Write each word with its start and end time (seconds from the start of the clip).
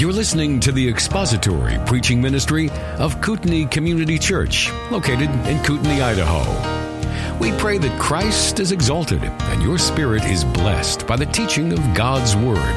You're 0.00 0.14
listening 0.14 0.60
to 0.60 0.72
the 0.72 0.88
expository 0.88 1.76
preaching 1.84 2.22
ministry 2.22 2.70
of 2.96 3.20
Kootenai 3.20 3.66
Community 3.66 4.18
Church, 4.18 4.72
located 4.90 5.28
in 5.46 5.62
Kootenai, 5.62 6.02
Idaho. 6.02 7.38
We 7.38 7.52
pray 7.58 7.76
that 7.76 8.00
Christ 8.00 8.60
is 8.60 8.72
exalted 8.72 9.22
and 9.22 9.62
your 9.62 9.76
spirit 9.76 10.24
is 10.24 10.42
blessed 10.42 11.06
by 11.06 11.16
the 11.16 11.26
teaching 11.26 11.74
of 11.74 11.80
God's 11.94 12.34
Word. 12.34 12.74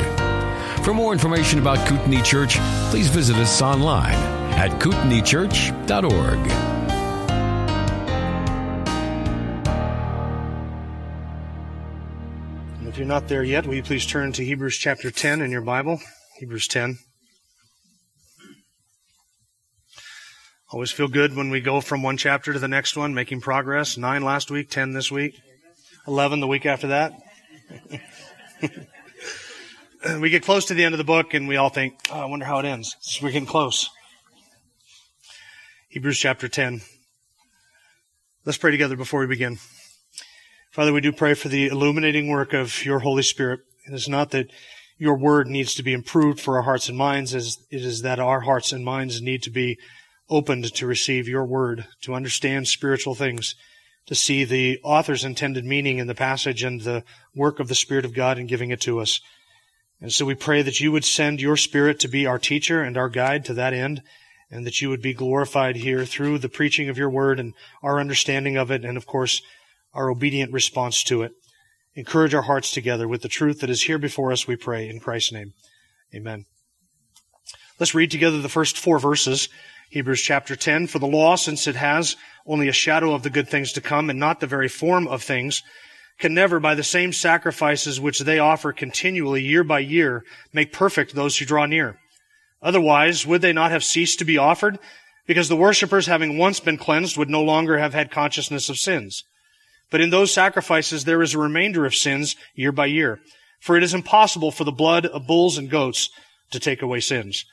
For 0.83 0.93
more 0.93 1.13
information 1.13 1.59
about 1.59 1.87
Kootenai 1.87 2.21
Church, 2.23 2.57
please 2.89 3.07
visit 3.07 3.37
us 3.37 3.61
online 3.61 4.15
at 4.55 4.71
kootenaichurch.org. 4.81 6.39
If 12.85 12.97
you're 12.97 13.07
not 13.07 13.29
there 13.29 13.45
yet, 13.45 13.65
will 13.65 13.75
you 13.75 13.83
please 13.83 14.05
turn 14.05 14.33
to 14.33 14.43
Hebrews 14.43 14.75
chapter 14.75 15.09
10 15.09 15.41
in 15.41 15.51
your 15.51 15.61
Bible? 15.61 16.01
Hebrews 16.37 16.67
10. 16.67 16.97
Always 20.73 20.89
feel 20.89 21.07
good 21.07 21.35
when 21.35 21.51
we 21.51 21.61
go 21.61 21.81
from 21.81 22.01
one 22.01 22.17
chapter 22.17 22.51
to 22.51 22.57
the 22.57 22.67
next 22.67 22.97
one, 22.97 23.13
making 23.13 23.41
progress. 23.41 23.95
Nine 23.95 24.23
last 24.23 24.49
week, 24.49 24.71
ten 24.71 24.93
this 24.93 25.11
week, 25.11 25.39
eleven 26.07 26.39
the 26.39 26.47
week 26.47 26.65
after 26.65 26.87
that. 26.87 27.13
we 30.19 30.31
get 30.31 30.41
close 30.41 30.65
to 30.65 30.73
the 30.73 30.83
end 30.83 30.95
of 30.95 30.97
the 30.97 31.03
book 31.03 31.35
and 31.35 31.47
we 31.47 31.57
all 31.57 31.69
think, 31.69 31.99
oh, 32.11 32.21
I 32.21 32.25
wonder 32.25 32.45
how 32.45 32.57
it 32.57 32.65
ends. 32.65 32.97
We're 33.21 33.29
getting 33.29 33.45
close. 33.45 33.87
Hebrews 35.89 36.17
chapter 36.17 36.47
10. 36.47 36.81
Let's 38.43 38.57
pray 38.57 38.71
together 38.71 38.95
before 38.95 39.19
we 39.19 39.27
begin. 39.27 39.59
Father, 40.71 40.91
we 40.91 41.01
do 41.01 41.11
pray 41.11 41.35
for 41.35 41.49
the 41.49 41.67
illuminating 41.67 42.29
work 42.29 42.51
of 42.51 42.83
your 42.83 42.97
Holy 42.97 43.21
Spirit. 43.21 43.59
It 43.85 43.93
is 43.93 44.09
not 44.09 44.31
that 44.31 44.47
your 44.97 45.19
word 45.19 45.45
needs 45.45 45.75
to 45.75 45.83
be 45.83 45.93
improved 45.93 46.39
for 46.39 46.57
our 46.57 46.63
hearts 46.63 46.89
and 46.89 46.97
minds, 46.97 47.35
as 47.35 47.59
it 47.69 47.83
is 47.83 48.01
that 48.01 48.17
our 48.17 48.39
hearts 48.39 48.71
and 48.71 48.83
minds 48.83 49.21
need 49.21 49.43
to 49.43 49.51
be 49.51 49.77
opened 50.33 50.73
to 50.73 50.87
receive 50.87 51.27
your 51.27 51.45
word, 51.45 51.85
to 52.01 52.15
understand 52.15 52.67
spiritual 52.67 53.13
things, 53.13 53.53
to 54.07 54.15
see 54.15 54.43
the 54.43 54.79
author's 54.83 55.23
intended 55.23 55.63
meaning 55.63 55.99
in 55.99 56.07
the 56.07 56.15
passage 56.15 56.63
and 56.63 56.81
the 56.81 57.03
work 57.35 57.59
of 57.59 57.67
the 57.67 57.75
Spirit 57.75 58.03
of 58.03 58.15
God 58.15 58.39
in 58.39 58.47
giving 58.47 58.71
it 58.71 58.81
to 58.81 58.99
us. 58.99 59.21
And 60.01 60.11
so 60.11 60.25
we 60.25 60.33
pray 60.33 60.63
that 60.63 60.79
you 60.79 60.91
would 60.91 61.05
send 61.05 61.39
your 61.39 61.55
Spirit 61.55 61.99
to 61.99 62.07
be 62.07 62.25
our 62.25 62.39
teacher 62.39 62.81
and 62.81 62.97
our 62.97 63.09
guide 63.09 63.45
to 63.45 63.53
that 63.53 63.73
end, 63.73 64.01
and 64.49 64.65
that 64.65 64.81
you 64.81 64.89
would 64.89 65.03
be 65.03 65.13
glorified 65.13 65.77
here 65.77 66.03
through 66.03 66.39
the 66.39 66.49
preaching 66.49 66.89
of 66.89 66.97
your 66.97 67.11
word 67.11 67.39
and 67.39 67.53
our 67.83 67.99
understanding 67.99 68.57
of 68.57 68.71
it, 68.71 68.83
and 68.83 68.97
of 68.97 69.05
course, 69.05 69.41
our 69.93 70.09
obedient 70.09 70.51
response 70.51 71.03
to 71.03 71.21
it. 71.21 71.31
Encourage 71.93 72.33
our 72.33 72.41
hearts 72.41 72.71
together 72.71 73.07
with 73.07 73.21
the 73.21 73.27
truth 73.27 73.59
that 73.59 73.69
is 73.69 73.83
here 73.83 73.99
before 73.99 74.31
us, 74.31 74.47
we 74.47 74.55
pray, 74.55 74.89
in 74.89 74.99
Christ's 74.99 75.31
name. 75.31 75.53
Amen. 76.13 76.45
Let's 77.79 77.95
read 77.95 78.11
together 78.11 78.41
the 78.41 78.49
first 78.49 78.77
four 78.77 78.99
verses 78.99 79.47
Hebrews 79.93 80.23
chapter 80.23 80.55
10, 80.55 80.87
for 80.87 80.97
the 80.97 81.05
law, 81.05 81.35
since 81.35 81.67
it 81.67 81.75
has 81.75 82.15
only 82.47 82.67
a 82.67 82.73
shadow 82.73 83.13
of 83.13 83.21
the 83.21 83.29
good 83.29 83.47
things 83.47 83.71
to 83.73 83.79
come 83.79 84.09
and 84.09 84.17
not 84.17 84.39
the 84.39 84.47
very 84.47 84.67
form 84.67 85.07
of 85.07 85.21
things, 85.21 85.61
can 86.17 86.33
never, 86.33 86.59
by 86.59 86.73
the 86.73 86.81
same 86.81 87.13
sacrifices 87.13 88.01
which 88.01 88.21
they 88.21 88.39
offer 88.39 88.73
continually 88.73 89.43
year 89.43 89.63
by 89.63 89.77
year, 89.77 90.23
make 90.51 90.73
perfect 90.73 91.13
those 91.13 91.37
who 91.37 91.45
draw 91.45 91.67
near. 91.67 91.99
Otherwise, 92.59 93.27
would 93.27 93.43
they 93.43 93.53
not 93.53 93.69
have 93.69 93.83
ceased 93.83 94.17
to 94.17 94.25
be 94.25 94.35
offered? 94.35 94.79
Because 95.27 95.47
the 95.47 95.55
worshippers, 95.55 96.07
having 96.07 96.39
once 96.39 96.59
been 96.59 96.79
cleansed, 96.79 97.15
would 97.15 97.29
no 97.29 97.43
longer 97.43 97.77
have 97.77 97.93
had 97.93 98.09
consciousness 98.09 98.69
of 98.69 98.79
sins. 98.79 99.23
But 99.91 100.01
in 100.01 100.09
those 100.09 100.33
sacrifices 100.33 101.05
there 101.05 101.21
is 101.21 101.35
a 101.35 101.39
remainder 101.39 101.85
of 101.85 101.93
sins 101.93 102.35
year 102.55 102.71
by 102.71 102.87
year. 102.87 103.19
For 103.59 103.77
it 103.77 103.83
is 103.83 103.93
impossible 103.93 104.49
for 104.49 104.63
the 104.63 104.71
blood 104.71 105.05
of 105.05 105.27
bulls 105.27 105.59
and 105.59 105.69
goats 105.69 106.09
to 106.49 106.59
take 106.59 106.81
away 106.81 106.99
sins. 106.99 107.45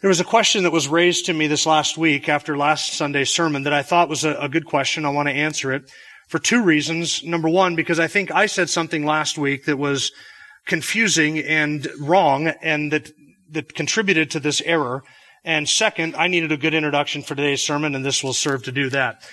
There 0.00 0.08
was 0.08 0.20
a 0.20 0.24
question 0.24 0.62
that 0.62 0.70
was 0.70 0.86
raised 0.86 1.26
to 1.26 1.34
me 1.34 1.48
this 1.48 1.66
last 1.66 1.98
week 1.98 2.28
after 2.28 2.56
last 2.56 2.92
Sunday's 2.92 3.30
sermon 3.30 3.64
that 3.64 3.72
I 3.72 3.82
thought 3.82 4.08
was 4.08 4.24
a, 4.24 4.32
a, 4.34 4.48
good 4.48 4.64
question. 4.64 5.04
I 5.04 5.08
want 5.08 5.28
to 5.28 5.34
answer 5.34 5.72
it 5.72 5.90
for 6.28 6.38
two 6.38 6.62
reasons. 6.62 7.24
Number 7.24 7.48
one, 7.48 7.74
because 7.74 7.98
I 7.98 8.06
think 8.06 8.30
I 8.30 8.46
said 8.46 8.70
something 8.70 9.04
last 9.04 9.38
week 9.38 9.64
that 9.64 9.76
was 9.76 10.12
confusing 10.66 11.40
and 11.40 11.88
wrong 11.98 12.46
and 12.46 12.92
that, 12.92 13.10
that 13.50 13.74
contributed 13.74 14.30
to 14.30 14.40
this 14.40 14.60
error. 14.60 15.02
And 15.44 15.68
second, 15.68 16.14
I 16.14 16.28
needed 16.28 16.52
a 16.52 16.56
good 16.56 16.74
introduction 16.74 17.22
for 17.22 17.34
today's 17.34 17.64
sermon 17.64 17.96
and 17.96 18.04
this 18.04 18.22
will 18.22 18.32
serve 18.32 18.62
to 18.64 18.72
do 18.72 18.90
that. 18.90 19.28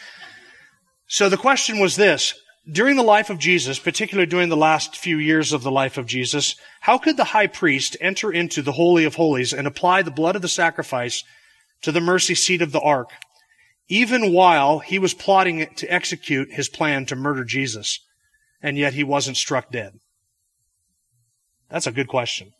So 1.05 1.29
the 1.29 1.37
question 1.37 1.77
was 1.77 1.95
this. 1.95 2.33
During 2.69 2.95
the 2.95 3.03
life 3.03 3.29
of 3.29 3.37
Jesus, 3.37 3.77
particularly 3.77 4.25
during 4.25 4.49
the 4.49 4.57
last 4.57 4.97
few 4.97 5.17
years 5.17 5.53
of 5.53 5.61
the 5.61 5.71
life 5.71 5.99
of 5.99 6.07
Jesus, 6.07 6.55
how 6.81 6.97
could 6.97 7.15
the 7.15 7.25
high 7.25 7.45
priest 7.45 7.95
enter 8.01 8.31
into 8.31 8.63
the 8.63 8.71
Holy 8.71 9.05
of 9.05 9.15
Holies 9.15 9.53
and 9.53 9.67
apply 9.67 10.01
the 10.01 10.09
blood 10.09 10.35
of 10.35 10.41
the 10.41 10.47
sacrifice 10.47 11.23
to 11.83 11.91
the 11.91 12.01
mercy 12.01 12.33
seat 12.33 12.63
of 12.63 12.71
the 12.71 12.81
ark, 12.81 13.11
even 13.87 14.33
while 14.33 14.79
he 14.79 14.97
was 14.97 15.13
plotting 15.13 15.67
to 15.75 15.93
execute 15.93 16.53
his 16.53 16.67
plan 16.67 17.05
to 17.05 17.15
murder 17.15 17.43
Jesus, 17.43 17.99
and 18.63 18.79
yet 18.79 18.95
he 18.95 19.03
wasn't 19.03 19.37
struck 19.37 19.71
dead? 19.71 19.99
That's 21.69 21.87
a 21.87 21.91
good 21.91 22.07
question. 22.07 22.51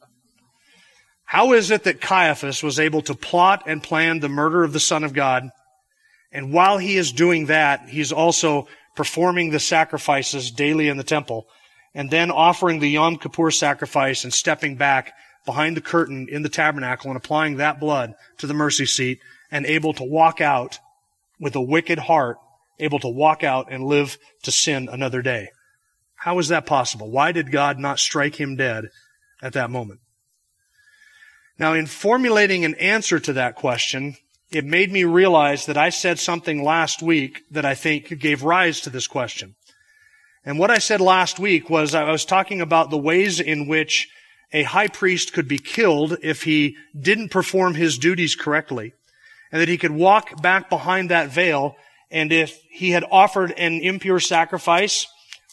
How 1.24 1.54
is 1.54 1.72
it 1.72 1.84
that 1.84 2.00
Caiaphas 2.00 2.62
was 2.62 2.80
able 2.80 3.02
to 3.04 3.16
plot 3.16 3.64
and 3.66 3.82
plan 3.82 4.20
the 4.20 4.30
murder 4.30 4.64
of 4.64 4.72
the 4.72 4.80
Son 4.80 5.04
of 5.04 5.14
God, 5.14 5.50
and 6.32 6.54
while 6.54 6.78
he 6.78 6.96
is 6.96 7.12
doing 7.12 7.48
that, 7.48 7.90
he's 7.90 8.12
also 8.12 8.68
performing 8.96 9.52
the 9.52 9.60
sacrifices 9.60 10.52
daily 10.52 10.88
in 10.88 10.98
the 10.98 11.04
temple, 11.04 11.48
and 11.94 12.10
then 12.10 12.32
offering 12.32 12.80
the 12.80 12.90
Yom 12.90 13.18
Kippur 13.18 13.52
sacrifice 13.52 14.24
and 14.24 14.34
stepping 14.34 14.76
back 14.76 15.14
behind 15.46 15.78
the 15.78 15.82
curtain 15.82 16.28
in 16.30 16.42
the 16.42 16.50
tabernacle 16.50 17.10
and 17.10 17.18
applying 17.18 17.58
that 17.58 17.80
blood 17.80 18.16
to 18.38 18.48
the 18.48 18.54
mercy 18.54 18.86
seat 18.86 19.20
and 19.52 19.66
able 19.66 19.94
to 19.94 20.04
walk 20.04 20.42
out 20.42 20.80
with 21.40 21.56
a 21.56 21.62
wicked 21.62 22.00
heart, 22.00 22.38
able 22.80 23.00
to 23.00 23.08
walk 23.08 23.44
out 23.44 23.72
and 23.72 23.84
live 23.84 24.18
to 24.44 24.52
sin 24.52 24.90
another 24.92 25.22
day. 25.22 25.50
How 26.16 26.40
is 26.40 26.48
that 26.48 26.66
possible? 26.66 27.12
Why 27.12 27.32
did 27.32 27.52
God 27.52 27.78
not 27.78 28.00
strike 28.00 28.36
him 28.36 28.56
dead 28.56 28.86
at 29.42 29.54
that 29.54 29.70
moment? 29.70 30.00
Now, 31.58 31.74
in 31.74 31.86
formulating 31.86 32.66
an 32.66 32.76
answer 32.76 33.20
to 33.20 33.34
that 33.34 33.56
question, 33.56 34.18
it 34.56 34.64
made 34.64 34.90
me 34.90 35.04
realize 35.04 35.66
that 35.66 35.76
I 35.76 35.90
said 35.90 36.18
something 36.18 36.64
last 36.64 37.02
week 37.02 37.44
that 37.52 37.66
I 37.66 37.76
think 37.76 38.18
gave 38.20 38.42
rise 38.42 38.80
to 38.82 38.90
this 38.90 39.06
question. 39.06 39.56
And 40.46 40.58
what 40.58 40.72
I 40.72 40.78
said 40.78 41.02
last 41.02 41.40
week 41.40 41.70
was 41.70 41.94
I 41.94 42.10
was 42.10 42.24
talking 42.24 42.62
about 42.62 42.90
the 42.90 42.98
ways 42.98 43.42
in 43.42 43.68
which 43.68 44.08
a 44.54 44.64
high 44.64 44.88
priest 44.88 45.34
could 45.34 45.50
be 45.50 45.58
killed 45.58 46.16
if 46.24 46.44
he 46.44 46.78
didn't 46.98 47.32
perform 47.32 47.76
his 47.76 47.98
duties 47.98 48.34
correctly. 48.34 48.94
And 49.52 49.62
that 49.62 49.68
he 49.68 49.78
could 49.78 49.92
walk 49.92 50.42
back 50.42 50.70
behind 50.70 51.12
that 51.12 51.32
veil 51.32 51.76
and 52.10 52.32
if 52.32 52.58
he 52.70 52.92
had 52.92 53.04
offered 53.12 53.52
an 53.58 53.82
impure 53.82 54.22
sacrifice 54.22 55.06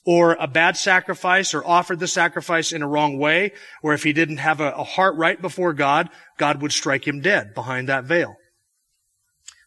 or 0.04 0.34
a 0.38 0.46
bad 0.46 0.76
sacrifice 0.76 1.54
or 1.54 1.66
offered 1.66 1.98
the 1.98 2.06
sacrifice 2.06 2.70
in 2.70 2.82
a 2.82 2.88
wrong 2.88 3.18
way, 3.18 3.52
or 3.82 3.94
if 3.94 4.04
he 4.04 4.12
didn't 4.12 4.36
have 4.36 4.60
a, 4.60 4.84
heart 4.84 5.16
right 5.16 5.42
before 5.42 5.72
God, 5.72 6.08
God 6.38 6.62
would 6.62 6.70
strike 6.70 7.04
him 7.04 7.20
dead 7.20 7.52
behind 7.52 7.88
that 7.88 8.04
veil 8.04 8.36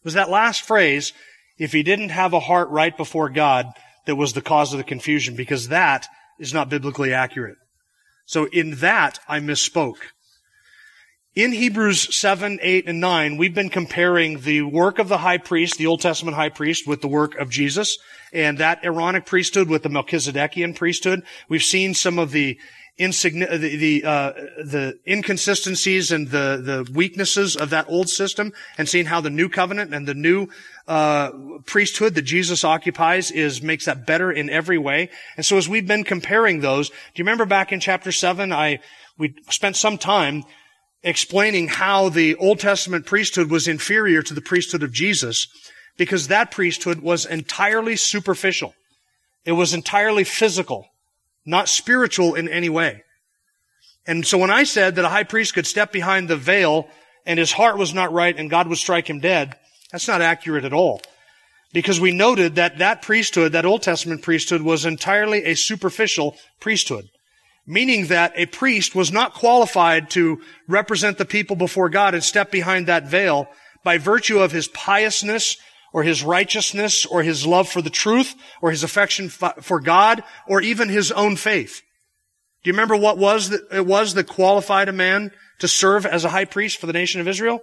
was 0.06 0.14
that 0.14 0.30
last 0.30 0.62
phrase, 0.62 1.12
if 1.58 1.72
he 1.72 1.82
didn't 1.82 2.10
have 2.10 2.32
a 2.32 2.38
heart 2.38 2.70
right 2.70 2.96
before 2.96 3.28
God, 3.28 3.66
that 4.06 4.14
was 4.14 4.34
the 4.34 4.40
cause 4.40 4.72
of 4.72 4.78
the 4.78 4.84
confusion, 4.84 5.34
because 5.34 5.68
that 5.68 6.06
is 6.38 6.54
not 6.54 6.70
biblically 6.70 7.12
accurate. 7.12 7.56
So 8.24 8.44
in 8.44 8.76
that, 8.76 9.18
I 9.26 9.40
misspoke. 9.40 9.96
In 11.34 11.50
Hebrews 11.50 12.16
7, 12.16 12.60
8, 12.62 12.88
and 12.88 13.00
9, 13.00 13.36
we've 13.36 13.52
been 13.52 13.68
comparing 13.68 14.40
the 14.40 14.62
work 14.62 15.00
of 15.00 15.08
the 15.08 15.18
high 15.18 15.38
priest, 15.38 15.76
the 15.76 15.86
Old 15.86 16.00
Testament 16.00 16.36
high 16.36 16.50
priest, 16.50 16.86
with 16.86 17.00
the 17.00 17.08
work 17.08 17.34
of 17.34 17.50
Jesus, 17.50 17.98
and 18.32 18.58
that 18.58 18.84
Aaronic 18.84 19.26
priesthood 19.26 19.68
with 19.68 19.82
the 19.82 19.88
Melchizedekian 19.88 20.76
priesthood. 20.76 21.24
We've 21.48 21.64
seen 21.64 21.94
some 21.94 22.20
of 22.20 22.30
the 22.30 22.60
insigni- 22.98 23.48
the 23.48 23.76
the, 23.76 24.04
uh, 24.04 24.32
the 24.58 24.98
inconsistencies 25.06 26.10
and 26.10 26.28
the 26.28 26.60
the 26.62 26.92
weaknesses 26.92 27.56
of 27.56 27.70
that 27.70 27.86
old 27.88 28.08
system, 28.08 28.52
and 28.78 28.88
seeing 28.88 29.06
how 29.06 29.20
the 29.20 29.30
new 29.30 29.48
covenant 29.48 29.94
and 29.94 30.06
the 30.06 30.14
new 30.14 30.48
uh, 30.88 31.30
priesthood 31.66 32.14
that 32.14 32.22
Jesus 32.22 32.64
occupies 32.64 33.30
is 33.30 33.62
makes 33.62 33.84
that 33.84 34.06
better 34.06 34.30
in 34.30 34.48
every 34.48 34.78
way. 34.78 35.10
And 35.36 35.44
so, 35.44 35.56
as 35.56 35.68
we've 35.68 35.86
been 35.86 36.04
comparing 36.04 36.60
those, 36.60 36.88
do 36.88 36.94
you 37.16 37.24
remember 37.24 37.46
back 37.46 37.72
in 37.72 37.80
chapter 37.80 38.12
seven? 38.12 38.52
I 38.52 38.80
we 39.18 39.34
spent 39.50 39.76
some 39.76 39.98
time 39.98 40.44
explaining 41.02 41.68
how 41.68 42.08
the 42.08 42.34
Old 42.36 42.58
Testament 42.60 43.06
priesthood 43.06 43.50
was 43.50 43.68
inferior 43.68 44.22
to 44.22 44.34
the 44.34 44.40
priesthood 44.40 44.82
of 44.82 44.92
Jesus 44.92 45.46
because 45.96 46.28
that 46.28 46.50
priesthood 46.50 47.00
was 47.00 47.24
entirely 47.24 47.96
superficial. 47.96 48.74
It 49.44 49.52
was 49.52 49.72
entirely 49.72 50.24
physical 50.24 50.88
not 51.46 51.68
spiritual 51.68 52.34
in 52.34 52.48
any 52.48 52.68
way. 52.68 53.04
And 54.06 54.26
so 54.26 54.36
when 54.36 54.50
I 54.50 54.64
said 54.64 54.96
that 54.96 55.04
a 55.04 55.08
high 55.08 55.24
priest 55.24 55.54
could 55.54 55.66
step 55.66 55.92
behind 55.92 56.28
the 56.28 56.36
veil 56.36 56.88
and 57.24 57.38
his 57.38 57.52
heart 57.52 57.78
was 57.78 57.94
not 57.94 58.12
right 58.12 58.36
and 58.36 58.50
God 58.50 58.68
would 58.68 58.78
strike 58.78 59.08
him 59.08 59.20
dead, 59.20 59.54
that's 59.90 60.08
not 60.08 60.20
accurate 60.20 60.64
at 60.64 60.72
all. 60.72 61.00
Because 61.72 61.98
we 62.00 62.12
noted 62.12 62.54
that 62.54 62.78
that 62.78 63.02
priesthood, 63.02 63.52
that 63.52 63.66
Old 63.66 63.82
Testament 63.82 64.22
priesthood, 64.22 64.62
was 64.62 64.84
entirely 64.84 65.44
a 65.44 65.54
superficial 65.54 66.36
priesthood. 66.60 67.08
meaning 67.66 68.06
that 68.06 68.32
a 68.36 68.46
priest 68.46 68.94
was 68.94 69.12
not 69.12 69.34
qualified 69.34 70.08
to 70.10 70.40
represent 70.68 71.18
the 71.18 71.24
people 71.24 71.56
before 71.56 71.88
God 71.88 72.14
and 72.14 72.22
step 72.22 72.50
behind 72.50 72.86
that 72.86 73.08
veil 73.08 73.48
by 73.82 73.98
virtue 73.98 74.38
of 74.38 74.52
his 74.52 74.68
piousness 74.68 75.56
or 75.92 76.02
his 76.02 76.22
righteousness 76.22 77.06
or 77.06 77.22
his 77.22 77.46
love 77.46 77.68
for 77.68 77.82
the 77.82 77.90
truth 77.90 78.34
or 78.60 78.70
his 78.70 78.82
affection 78.82 79.28
for 79.28 79.80
God 79.80 80.22
or 80.46 80.60
even 80.60 80.88
his 80.88 81.12
own 81.12 81.36
faith. 81.36 81.82
Do 82.62 82.70
you 82.70 82.72
remember 82.72 82.96
what 82.96 83.18
was 83.18 83.50
that 83.50 83.60
it 83.72 83.86
was 83.86 84.14
that 84.14 84.26
qualified 84.26 84.88
a 84.88 84.92
man 84.92 85.30
to 85.60 85.68
serve 85.68 86.04
as 86.04 86.24
a 86.24 86.30
high 86.30 86.44
priest 86.44 86.78
for 86.78 86.86
the 86.86 86.92
nation 86.92 87.20
of 87.20 87.28
Israel? 87.28 87.60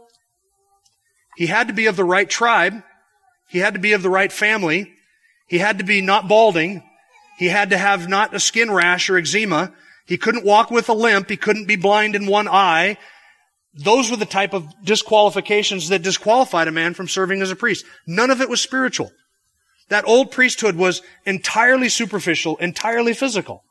He 1.35 1.47
had 1.47 1.67
to 1.67 1.73
be 1.73 1.87
of 1.87 1.95
the 1.95 2.03
right 2.03 2.29
tribe. 2.29 2.83
He 3.49 3.59
had 3.59 3.73
to 3.73 3.79
be 3.79 3.93
of 3.93 4.01
the 4.01 4.09
right 4.09 4.31
family. 4.31 4.93
He 5.47 5.57
had 5.57 5.79
to 5.79 5.83
be 5.83 6.01
not 6.01 6.27
balding. 6.27 6.83
He 7.37 7.49
had 7.49 7.71
to 7.71 7.77
have 7.77 8.07
not 8.07 8.33
a 8.33 8.39
skin 8.39 8.71
rash 8.71 9.09
or 9.09 9.17
eczema. 9.17 9.73
He 10.05 10.17
couldn't 10.17 10.45
walk 10.45 10.71
with 10.71 10.89
a 10.89 10.93
limp. 10.93 11.29
He 11.29 11.37
couldn't 11.37 11.67
be 11.67 11.75
blind 11.75 12.15
in 12.15 12.25
one 12.25 12.47
eye. 12.47 12.97
Those 13.73 14.11
were 14.11 14.17
the 14.17 14.25
type 14.25 14.53
of 14.53 14.67
disqualifications 14.83 15.89
that 15.89 16.03
disqualified 16.03 16.67
a 16.67 16.71
man 16.71 16.93
from 16.93 17.07
serving 17.07 17.41
as 17.41 17.51
a 17.51 17.55
priest. 17.55 17.85
None 18.05 18.29
of 18.29 18.39
it 18.39 18.49
was 18.49 18.61
spiritual. 18.61 19.11
That 19.89 20.07
old 20.07 20.31
priesthood 20.31 20.75
was 20.75 21.01
entirely 21.25 21.89
superficial, 21.89 22.57
entirely 22.57 23.13
physical. 23.13 23.63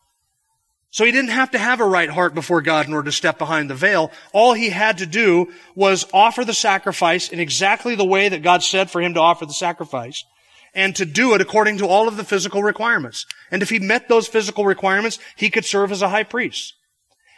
So 0.91 1.07
he 1.07 1.13
didn't 1.13 1.31
have 1.31 1.53
to 1.53 1.59
have 1.59 1.81
a 1.81 1.87
right 1.87 2.11
heart 2.11 2.35
before 2.35 2.61
God 2.61 2.87
in 2.87 2.93
order 2.93 3.07
to 3.07 3.17
step 3.17 3.39
behind 3.39 3.71
the 3.71 3.75
veil. 3.75 4.13
All 4.33 4.53
he 4.53 4.69
had 4.69 4.99
to 4.99 5.07
do 5.07 5.51
was 5.75 6.07
offer 6.13 6.45
the 6.45 6.53
sacrifice 6.53 7.31
in 7.31 7.41
exactly 7.41 7.95
the 7.95 8.05
way 8.05 8.29
that 8.29 8.43
God 8.43 8.63
said 8.63 8.91
for 8.91 9.01
him 9.01 9.15
to 9.15 9.21
offer 9.21 9.47
the 9.47 9.55
sacrifice 9.55 10.25
and 10.75 10.95
to 10.97 11.07
do 11.07 11.35
it 11.35 11.41
according 11.41 11.79
to 11.79 11.87
all 11.87 12.09
of 12.09 12.19
the 12.19 12.25
physical 12.25 12.63
requirements. 12.63 13.25
And 13.51 13.63
if 13.63 13.71
he 13.71 13.79
met 13.79 14.09
those 14.09 14.29
physical 14.29 14.67
requirements, 14.67 15.19
he 15.37 15.49
could 15.49 15.65
serve 15.65 15.93
as 15.93 16.03
a 16.03 16.11
high 16.11 16.25
priest. 16.25 16.75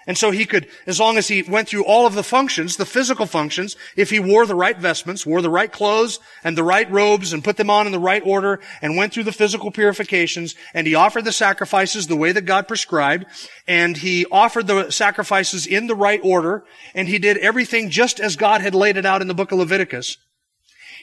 And 0.06 0.18
so 0.18 0.30
he 0.30 0.44
could, 0.44 0.68
as 0.86 1.00
long 1.00 1.16
as 1.16 1.28
he 1.28 1.42
went 1.42 1.68
through 1.68 1.84
all 1.84 2.06
of 2.06 2.14
the 2.14 2.22
functions, 2.22 2.76
the 2.76 2.84
physical 2.84 3.26
functions, 3.26 3.76
if 3.96 4.10
he 4.10 4.20
wore 4.20 4.44
the 4.44 4.54
right 4.54 4.76
vestments, 4.76 5.24
wore 5.24 5.40
the 5.40 5.50
right 5.50 5.72
clothes 5.72 6.20
and 6.42 6.58
the 6.58 6.62
right 6.62 6.90
robes 6.90 7.32
and 7.32 7.44
put 7.44 7.56
them 7.56 7.70
on 7.70 7.86
in 7.86 7.92
the 7.92 7.98
right 7.98 8.22
order 8.24 8.60
and 8.82 8.96
went 8.96 9.12
through 9.12 9.24
the 9.24 9.32
physical 9.32 9.70
purifications 9.70 10.54
and 10.74 10.86
he 10.86 10.94
offered 10.94 11.24
the 11.24 11.32
sacrifices 11.32 12.06
the 12.06 12.16
way 12.16 12.32
that 12.32 12.42
God 12.42 12.68
prescribed 12.68 13.26
and 13.66 13.96
he 13.96 14.26
offered 14.30 14.66
the 14.66 14.90
sacrifices 14.90 15.66
in 15.66 15.86
the 15.86 15.94
right 15.94 16.20
order 16.22 16.64
and 16.94 17.08
he 17.08 17.18
did 17.18 17.38
everything 17.38 17.88
just 17.88 18.20
as 18.20 18.36
God 18.36 18.60
had 18.60 18.74
laid 18.74 18.96
it 18.96 19.06
out 19.06 19.22
in 19.22 19.28
the 19.28 19.34
book 19.34 19.52
of 19.52 19.58
Leviticus. 19.58 20.18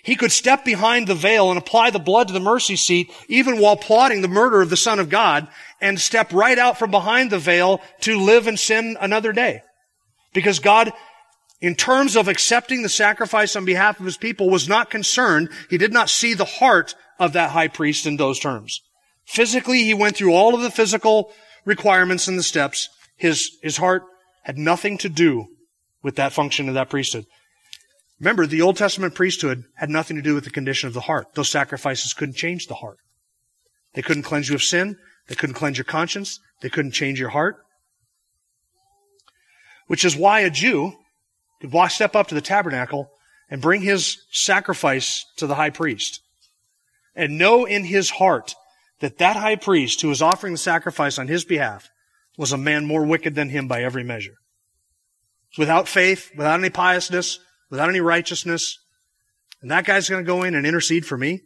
He 0.03 0.15
could 0.15 0.31
step 0.31 0.65
behind 0.65 1.07
the 1.07 1.15
veil 1.15 1.49
and 1.49 1.59
apply 1.59 1.91
the 1.91 1.99
blood 1.99 2.27
to 2.27 2.33
the 2.33 2.39
mercy 2.39 2.75
seat 2.75 3.11
even 3.27 3.59
while 3.59 3.75
plotting 3.75 4.21
the 4.21 4.27
murder 4.27 4.61
of 4.61 4.69
the 4.69 4.77
Son 4.77 4.99
of 4.99 5.09
God 5.09 5.47
and 5.81 5.99
step 5.99 6.31
right 6.31 6.57
out 6.57 6.77
from 6.77 6.91
behind 6.91 7.31
the 7.31 7.39
veil 7.39 7.81
to 8.01 8.19
live 8.19 8.47
and 8.47 8.59
sin 8.59 8.97
another 9.01 9.33
day. 9.33 9.63
Because 10.33 10.59
God, 10.59 10.93
in 11.59 11.75
terms 11.75 12.15
of 12.15 12.27
accepting 12.27 12.83
the 12.83 12.89
sacrifice 12.89 13.55
on 13.55 13.65
behalf 13.65 13.99
of 13.99 14.05
his 14.05 14.17
people, 14.17 14.49
was 14.49 14.69
not 14.69 14.89
concerned. 14.89 15.49
He 15.69 15.77
did 15.77 15.91
not 15.91 16.09
see 16.09 16.33
the 16.33 16.45
heart 16.45 16.95
of 17.19 17.33
that 17.33 17.51
high 17.51 17.67
priest 17.67 18.05
in 18.05 18.17
those 18.17 18.39
terms. 18.39 18.81
Physically, 19.25 19.83
he 19.83 19.93
went 19.93 20.15
through 20.15 20.33
all 20.33 20.55
of 20.55 20.61
the 20.61 20.71
physical 20.71 21.31
requirements 21.65 22.27
and 22.27 22.37
the 22.37 22.43
steps. 22.43 22.89
His, 23.17 23.57
his 23.61 23.77
heart 23.77 24.03
had 24.43 24.57
nothing 24.57 24.97
to 24.99 25.09
do 25.09 25.47
with 26.03 26.15
that 26.15 26.33
function 26.33 26.67
of 26.67 26.73
that 26.75 26.89
priesthood. 26.89 27.25
Remember, 28.19 28.45
the 28.45 28.61
Old 28.61 28.77
Testament 28.77 29.15
priesthood 29.15 29.63
had 29.75 29.89
nothing 29.89 30.15
to 30.15 30.21
do 30.21 30.35
with 30.35 30.43
the 30.43 30.51
condition 30.51 30.87
of 30.87 30.93
the 30.93 31.01
heart. 31.01 31.33
Those 31.33 31.49
sacrifices 31.49 32.13
couldn't 32.13 32.35
change 32.35 32.67
the 32.67 32.75
heart. 32.75 32.97
They 33.93 34.01
couldn't 34.01 34.23
cleanse 34.23 34.47
you 34.47 34.55
of 34.55 34.63
sin. 34.63 34.97
They 35.31 35.35
couldn't 35.35 35.55
cleanse 35.55 35.77
your 35.77 35.85
conscience. 35.85 36.41
They 36.61 36.67
couldn't 36.67 36.91
change 36.91 37.17
your 37.17 37.29
heart. 37.29 37.55
Which 39.87 40.03
is 40.03 40.13
why 40.13 40.41
a 40.41 40.49
Jew 40.49 40.91
could 41.61 41.71
walk, 41.71 41.91
step 41.91 42.17
up 42.17 42.27
to 42.27 42.35
the 42.35 42.41
tabernacle 42.41 43.09
and 43.49 43.61
bring 43.61 43.79
his 43.79 44.17
sacrifice 44.29 45.25
to 45.37 45.47
the 45.47 45.55
high 45.55 45.69
priest 45.69 46.19
and 47.15 47.37
know 47.37 47.63
in 47.63 47.85
his 47.85 48.09
heart 48.09 48.55
that 48.99 49.19
that 49.19 49.37
high 49.37 49.55
priest 49.55 50.01
who 50.01 50.09
was 50.09 50.21
offering 50.21 50.51
the 50.51 50.57
sacrifice 50.59 51.17
on 51.17 51.29
his 51.29 51.45
behalf 51.45 51.89
was 52.37 52.51
a 52.51 52.57
man 52.57 52.85
more 52.85 53.05
wicked 53.05 53.33
than 53.33 53.47
him 53.47 53.69
by 53.69 53.83
every 53.83 54.03
measure. 54.03 54.35
Without 55.57 55.87
faith, 55.87 56.29
without 56.35 56.59
any 56.59 56.69
piousness, 56.69 57.39
without 57.69 57.87
any 57.87 58.01
righteousness, 58.01 58.77
and 59.61 59.71
that 59.71 59.85
guy's 59.85 60.09
going 60.09 60.25
to 60.25 60.27
go 60.27 60.43
in 60.43 60.55
and 60.55 60.67
intercede 60.67 61.05
for 61.05 61.17
me. 61.17 61.39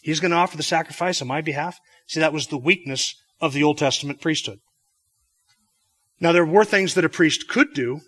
He's 0.00 0.20
going 0.20 0.30
to 0.30 0.36
offer 0.36 0.56
the 0.56 0.62
sacrifice 0.62 1.20
on 1.20 1.26
my 1.26 1.40
behalf. 1.40 1.80
See, 2.06 2.20
that 2.20 2.32
was 2.32 2.46
the 2.46 2.56
weakness 2.56 3.16
of 3.42 3.52
the 3.52 3.62
Old 3.62 3.76
Testament 3.76 4.20
priesthood. 4.20 4.60
Now, 6.20 6.30
there 6.30 6.46
were 6.46 6.64
things 6.64 6.94
that 6.94 7.04
a 7.04 7.08
priest 7.08 7.48
could 7.48 7.74
do, 7.74 8.00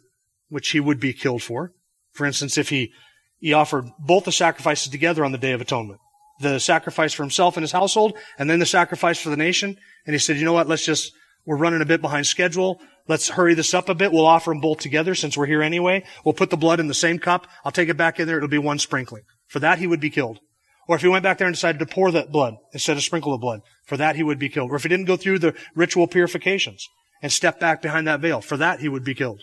which 0.49 0.71
he 0.71 0.79
would 0.79 1.01
be 1.01 1.13
killed 1.13 1.43
for. 1.43 1.73
For 2.13 2.25
instance, 2.25 2.57
if 2.57 2.69
he, 2.69 2.93
he 3.41 3.53
offered 3.53 3.87
both 3.99 4.25
the 4.25 4.33
sacrifices 4.33 4.89
together 4.89 5.25
on 5.25 5.33
the 5.33 5.39
Day 5.39 5.51
of 5.51 5.61
Atonement, 5.61 5.99
the 6.41 6.61
sacrifice 6.61 7.13
for 7.13 7.25
himself 7.25 7.57
and 7.57 7.65
his 7.65 7.73
household, 7.73 8.17
and 8.39 8.49
then 8.49 8.61
the 8.61 8.67
sacrifice 8.67 9.21
for 9.21 9.31
the 9.31 9.37
nation, 9.37 9.77
and 10.07 10.15
he 10.15 10.19
said, 10.21 10.37
you 10.37 10.45
know 10.45 10.53
what, 10.53 10.69
let's 10.69 10.87
just, 10.87 11.13
we're 11.45 11.57
running 11.57 11.83
a 11.83 11.87
bit 11.87 12.01
behind 12.01 12.27
schedule. 12.27 12.81
Let's 13.09 13.31
hurry 13.31 13.55
this 13.55 13.75
up 13.75 13.89
a 13.89 13.95
bit. 13.95 14.13
We'll 14.13 14.27
offer 14.27 14.53
them 14.53 14.61
both 14.61 14.79
together 14.79 15.17
since 15.17 15.37
we're 15.37 15.47
here 15.47 15.63
anyway. 15.63 16.05
We'll 16.25 16.35
put 16.35 16.51
the 16.51 16.57
blood 16.57 16.81
in 16.81 16.87
the 16.87 16.95
same 16.95 17.19
cup. 17.19 17.49
I'll 17.65 17.73
take 17.73 17.89
it 17.89 17.97
back 17.97 18.21
in 18.21 18.29
there. 18.29 18.37
It'll 18.37 18.49
be 18.49 18.59
one 18.59 18.79
sprinkling. 18.79 19.25
For 19.49 19.59
that, 19.59 19.79
he 19.79 19.87
would 19.87 20.01
be 20.01 20.11
killed. 20.11 20.39
Or 20.87 20.97
if 20.97 21.03
he 21.03 21.09
went 21.09 21.23
back 21.23 21.39
there 21.39 21.47
and 21.47 21.55
decided 21.55 21.79
to 21.79 21.87
pour 21.87 22.11
that 22.13 22.31
blood 22.31 22.57
instead 22.73 22.97
of 22.97 23.03
sprinkle 23.03 23.33
the 23.33 23.39
blood, 23.39 23.61
for 23.85 23.97
that 23.97 24.17
he 24.17 24.23
would 24.23 24.39
be 24.39 24.49
killed. 24.49 24.71
Or 24.71 24.77
if 24.77 24.83
he 24.83 24.89
didn't 24.89 25.07
go 25.07 25.17
through 25.17 25.39
the 25.39 25.55
ritual 25.75 26.07
purifications 26.07 26.89
and 27.23 27.33
step 27.33 27.59
back 27.59 27.81
behind 27.81 28.07
that 28.07 28.21
veil, 28.21 28.41
for 28.41 28.57
that 28.57 28.81
he 28.81 28.89
would 28.89 29.05
be 29.05 29.15
killed. 29.15 29.43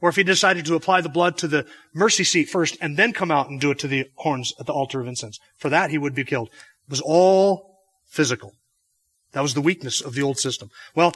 Or 0.00 0.08
if 0.08 0.16
he 0.16 0.22
decided 0.22 0.66
to 0.66 0.74
apply 0.74 1.00
the 1.00 1.08
blood 1.08 1.36
to 1.38 1.48
the 1.48 1.66
mercy 1.92 2.22
seat 2.22 2.48
first 2.48 2.76
and 2.80 2.96
then 2.96 3.12
come 3.12 3.30
out 3.30 3.48
and 3.48 3.60
do 3.60 3.70
it 3.70 3.78
to 3.80 3.88
the 3.88 4.06
horns 4.16 4.52
at 4.60 4.66
the 4.66 4.72
altar 4.72 5.00
of 5.00 5.08
incense, 5.08 5.40
for 5.56 5.70
that 5.70 5.90
he 5.90 5.98
would 5.98 6.14
be 6.14 6.24
killed. 6.24 6.48
It 6.48 6.90
was 6.90 7.00
all 7.00 7.80
physical. 8.06 8.52
That 9.32 9.42
was 9.42 9.54
the 9.54 9.60
weakness 9.60 10.00
of 10.00 10.14
the 10.14 10.22
old 10.22 10.38
system. 10.38 10.70
Well, 10.94 11.12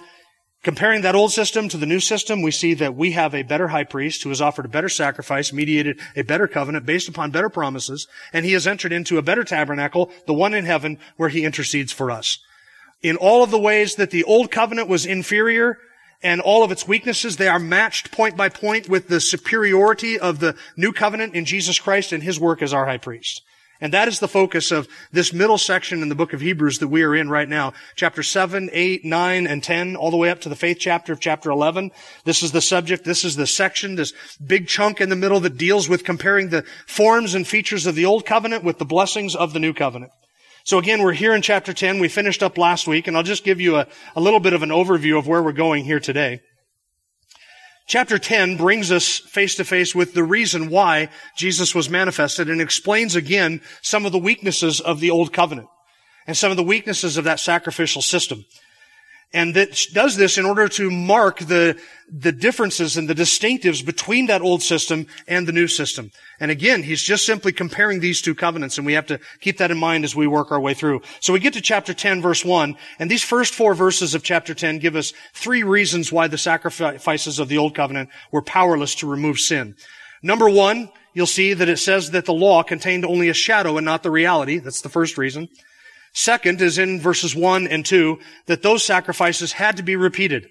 Comparing 0.62 1.02
that 1.02 1.16
old 1.16 1.32
system 1.32 1.68
to 1.68 1.76
the 1.76 1.86
new 1.86 1.98
system, 1.98 2.40
we 2.40 2.52
see 2.52 2.72
that 2.74 2.94
we 2.94 3.10
have 3.12 3.34
a 3.34 3.42
better 3.42 3.68
high 3.68 3.82
priest 3.82 4.22
who 4.22 4.28
has 4.28 4.40
offered 4.40 4.64
a 4.64 4.68
better 4.68 4.88
sacrifice, 4.88 5.52
mediated 5.52 5.98
a 6.14 6.22
better 6.22 6.46
covenant 6.46 6.86
based 6.86 7.08
upon 7.08 7.32
better 7.32 7.48
promises, 7.48 8.06
and 8.32 8.44
he 8.44 8.52
has 8.52 8.64
entered 8.64 8.92
into 8.92 9.18
a 9.18 9.22
better 9.22 9.42
tabernacle, 9.42 10.08
the 10.26 10.32
one 10.32 10.54
in 10.54 10.64
heaven, 10.64 10.98
where 11.16 11.30
he 11.30 11.44
intercedes 11.44 11.90
for 11.90 12.12
us. 12.12 12.38
In 13.02 13.16
all 13.16 13.42
of 13.42 13.50
the 13.50 13.58
ways 13.58 13.96
that 13.96 14.10
the 14.10 14.22
old 14.22 14.52
covenant 14.52 14.88
was 14.88 15.04
inferior 15.04 15.78
and 16.22 16.40
all 16.40 16.62
of 16.62 16.70
its 16.70 16.86
weaknesses, 16.86 17.36
they 17.36 17.48
are 17.48 17.58
matched 17.58 18.12
point 18.12 18.36
by 18.36 18.48
point 18.48 18.88
with 18.88 19.08
the 19.08 19.20
superiority 19.20 20.16
of 20.16 20.38
the 20.38 20.54
new 20.76 20.92
covenant 20.92 21.34
in 21.34 21.44
Jesus 21.44 21.80
Christ 21.80 22.12
and 22.12 22.22
his 22.22 22.38
work 22.38 22.62
as 22.62 22.72
our 22.72 22.86
high 22.86 22.98
priest. 22.98 23.42
And 23.82 23.92
that 23.92 24.06
is 24.06 24.20
the 24.20 24.28
focus 24.28 24.70
of 24.70 24.86
this 25.10 25.32
middle 25.32 25.58
section 25.58 26.02
in 26.02 26.08
the 26.08 26.14
book 26.14 26.32
of 26.32 26.40
Hebrews 26.40 26.78
that 26.78 26.86
we 26.86 27.02
are 27.02 27.16
in 27.16 27.28
right 27.28 27.48
now. 27.48 27.72
Chapter 27.96 28.22
7, 28.22 28.70
8, 28.72 29.04
9, 29.04 29.46
and 29.48 29.60
10, 29.60 29.96
all 29.96 30.12
the 30.12 30.16
way 30.16 30.30
up 30.30 30.40
to 30.42 30.48
the 30.48 30.54
faith 30.54 30.76
chapter 30.78 31.12
of 31.12 31.18
chapter 31.18 31.50
11. 31.50 31.90
This 32.24 32.44
is 32.44 32.52
the 32.52 32.60
subject, 32.60 33.04
this 33.04 33.24
is 33.24 33.34
the 33.34 33.46
section, 33.46 33.96
this 33.96 34.12
big 34.38 34.68
chunk 34.68 35.00
in 35.00 35.08
the 35.08 35.16
middle 35.16 35.40
that 35.40 35.58
deals 35.58 35.88
with 35.88 36.04
comparing 36.04 36.50
the 36.50 36.62
forms 36.86 37.34
and 37.34 37.44
features 37.44 37.84
of 37.84 37.96
the 37.96 38.04
old 38.04 38.24
covenant 38.24 38.62
with 38.62 38.78
the 38.78 38.84
blessings 38.84 39.34
of 39.34 39.52
the 39.52 39.58
new 39.58 39.74
covenant. 39.74 40.12
So 40.62 40.78
again, 40.78 41.02
we're 41.02 41.12
here 41.12 41.34
in 41.34 41.42
chapter 41.42 41.72
10. 41.72 41.98
We 41.98 42.06
finished 42.06 42.44
up 42.44 42.56
last 42.56 42.86
week, 42.86 43.08
and 43.08 43.16
I'll 43.16 43.24
just 43.24 43.42
give 43.42 43.60
you 43.60 43.78
a, 43.78 43.88
a 44.14 44.20
little 44.20 44.38
bit 44.38 44.52
of 44.52 44.62
an 44.62 44.70
overview 44.70 45.18
of 45.18 45.26
where 45.26 45.42
we're 45.42 45.50
going 45.50 45.84
here 45.84 45.98
today. 45.98 46.40
Chapter 47.86 48.18
10 48.18 48.56
brings 48.56 48.92
us 48.92 49.18
face 49.18 49.56
to 49.56 49.64
face 49.64 49.94
with 49.94 50.14
the 50.14 50.24
reason 50.24 50.70
why 50.70 51.08
Jesus 51.36 51.74
was 51.74 51.90
manifested 51.90 52.48
and 52.48 52.60
explains 52.60 53.16
again 53.16 53.60
some 53.82 54.06
of 54.06 54.12
the 54.12 54.18
weaknesses 54.18 54.80
of 54.80 55.00
the 55.00 55.10
old 55.10 55.32
covenant 55.32 55.68
and 56.26 56.36
some 56.36 56.50
of 56.50 56.56
the 56.56 56.62
weaknesses 56.62 57.16
of 57.16 57.24
that 57.24 57.40
sacrificial 57.40 58.02
system. 58.02 58.44
And 59.34 59.54
that 59.54 59.86
does 59.92 60.16
this 60.16 60.36
in 60.36 60.44
order 60.44 60.68
to 60.68 60.90
mark 60.90 61.38
the, 61.38 61.80
the 62.06 62.32
differences 62.32 62.98
and 62.98 63.08
the 63.08 63.14
distinctives 63.14 63.84
between 63.84 64.26
that 64.26 64.42
old 64.42 64.62
system 64.62 65.06
and 65.26 65.48
the 65.48 65.52
new 65.52 65.66
system. 65.66 66.10
And 66.38 66.50
again, 66.50 66.82
he's 66.82 67.02
just 67.02 67.24
simply 67.24 67.52
comparing 67.52 68.00
these 68.00 68.20
two 68.20 68.34
covenants, 68.34 68.76
and 68.76 68.86
we 68.86 68.92
have 68.92 69.06
to 69.06 69.18
keep 69.40 69.56
that 69.58 69.70
in 69.70 69.78
mind 69.78 70.04
as 70.04 70.14
we 70.14 70.26
work 70.26 70.52
our 70.52 70.60
way 70.60 70.74
through. 70.74 71.00
So 71.20 71.32
we 71.32 71.40
get 71.40 71.54
to 71.54 71.62
chapter 71.62 71.94
10, 71.94 72.20
verse 72.20 72.44
1, 72.44 72.76
and 72.98 73.10
these 73.10 73.24
first 73.24 73.54
four 73.54 73.74
verses 73.74 74.14
of 74.14 74.22
chapter 74.22 74.52
10 74.52 74.78
give 74.78 74.96
us 74.96 75.14
three 75.32 75.62
reasons 75.62 76.12
why 76.12 76.28
the 76.28 76.36
sacrifices 76.36 77.38
of 77.38 77.48
the 77.48 77.58
old 77.58 77.74
covenant 77.74 78.10
were 78.30 78.42
powerless 78.42 78.94
to 78.96 79.06
remove 79.06 79.38
sin. 79.38 79.76
Number 80.22 80.48
one, 80.48 80.90
you'll 81.14 81.26
see 81.26 81.54
that 81.54 81.68
it 81.70 81.78
says 81.78 82.10
that 82.10 82.26
the 82.26 82.34
law 82.34 82.62
contained 82.62 83.06
only 83.06 83.30
a 83.30 83.34
shadow 83.34 83.78
and 83.78 83.84
not 83.86 84.02
the 84.02 84.10
reality. 84.10 84.58
That's 84.58 84.82
the 84.82 84.88
first 84.90 85.16
reason. 85.16 85.48
Second 86.12 86.60
is 86.60 86.78
in 86.78 87.00
verses 87.00 87.34
1 87.34 87.66
and 87.66 87.84
2 87.84 88.18
that 88.46 88.62
those 88.62 88.84
sacrifices 88.84 89.52
had 89.52 89.76
to 89.78 89.82
be 89.82 89.96
repeated. 89.96 90.48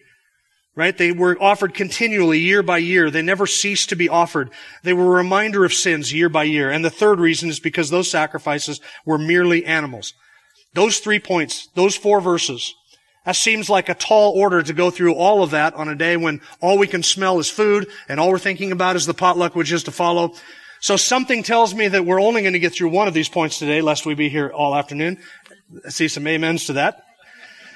Right? 0.73 0.97
They 0.97 1.11
were 1.11 1.37
offered 1.41 1.73
continually 1.73 2.39
year 2.39 2.63
by 2.63 2.77
year. 2.77 3.11
They 3.11 3.21
never 3.21 3.45
ceased 3.45 3.89
to 3.89 3.95
be 3.95 4.07
offered. 4.07 4.51
They 4.83 4.93
were 4.93 5.05
a 5.05 5.23
reminder 5.23 5.65
of 5.65 5.73
sins 5.73 6.13
year 6.13 6.29
by 6.29 6.43
year. 6.43 6.71
And 6.71 6.83
the 6.83 6.89
third 6.89 7.19
reason 7.19 7.49
is 7.49 7.59
because 7.59 7.89
those 7.89 8.09
sacrifices 8.09 8.79
were 9.05 9.17
merely 9.17 9.65
animals. 9.65 10.13
Those 10.73 10.99
three 10.99 11.19
points, 11.19 11.67
those 11.75 11.97
four 11.97 12.21
verses, 12.21 12.73
That 13.25 13.35
seems 13.35 13.69
like 13.69 13.89
a 13.89 13.93
tall 13.93 14.31
order 14.31 14.63
to 14.63 14.73
go 14.73 14.89
through 14.89 15.13
all 15.13 15.43
of 15.43 15.51
that 15.51 15.75
on 15.75 15.89
a 15.89 15.95
day 15.95 16.17
when 16.17 16.41
all 16.59 16.77
we 16.77 16.87
can 16.87 17.03
smell 17.03 17.37
is 17.39 17.49
food 17.49 17.87
and 18.07 18.19
all 18.19 18.31
we're 18.31 18.39
thinking 18.39 18.71
about 18.71 18.95
is 18.95 19.05
the 19.05 19.13
potluck 19.13 19.55
which 19.55 19.71
is 19.71 19.83
to 19.83 19.91
follow. 19.91 20.33
So 20.79 20.95
something 20.95 21.43
tells 21.43 21.75
me 21.75 21.87
that 21.89 22.05
we're 22.05 22.19
only 22.19 22.41
going 22.41 22.53
to 22.53 22.59
get 22.59 22.73
through 22.73 22.89
one 22.89 23.07
of 23.07 23.13
these 23.13 23.29
points 23.29 23.59
today, 23.59 23.81
lest 23.81 24.07
we 24.07 24.15
be 24.15 24.29
here 24.29 24.49
all 24.49 24.73
afternoon. 24.73 25.19
I 25.85 25.89
see 25.89 26.07
some 26.07 26.27
amens 26.27 26.65
to 26.65 26.73
that. 26.73 27.05